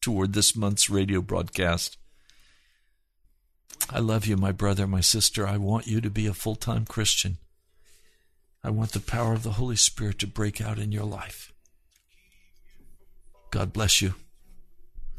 toward 0.01 0.33
this 0.33 0.55
month's 0.55 0.91
radio 0.91 1.23
broadcast. 1.23 1.97
I 3.89 4.01
love 4.01 4.27
you, 4.27 4.37
my 4.37 4.53
brother, 4.53 4.87
my 4.87 5.01
sister. 5.01 5.47
I 5.47 5.57
want 5.57 5.87
you 5.87 6.01
to 6.01 6.11
be 6.11 6.27
a 6.27 6.35
full 6.35 6.57
time 6.57 6.85
Christian. 6.85 7.39
I 8.63 8.71
want 8.71 8.93
the 8.93 9.01
power 9.01 9.33
of 9.33 9.43
the 9.43 9.53
Holy 9.53 9.77
Spirit 9.77 10.19
to 10.19 10.27
break 10.27 10.61
out 10.61 10.79
in 10.79 10.93
your 10.93 11.05
life. 11.05 11.54
God 13.55 13.73
bless 13.73 14.03
you. 14.03 14.15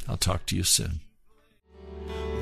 I'll 0.10 0.18
talk 0.18 0.46
to 0.48 0.58
you 0.58 0.64
soon. 0.64 1.00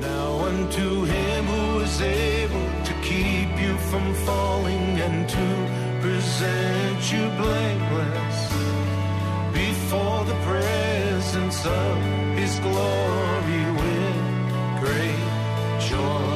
Now 0.00 0.40
unto 0.40 1.04
him 1.04 1.44
who 1.44 1.78
is 1.86 2.00
able 2.00 2.68
to 2.88 2.92
keep 3.02 3.50
you 3.62 3.76
from 3.90 4.12
falling 4.26 5.00
and 5.06 5.28
to 5.28 5.46
present 6.02 7.12
you 7.12 7.24
blameless 7.40 8.38
before 9.62 10.24
the 10.24 10.38
presence 10.50 11.64
of 11.64 11.96
his 12.40 12.58
glory 12.58 13.64
with 13.80 14.80
great 14.82 15.88
joy. 15.88 16.33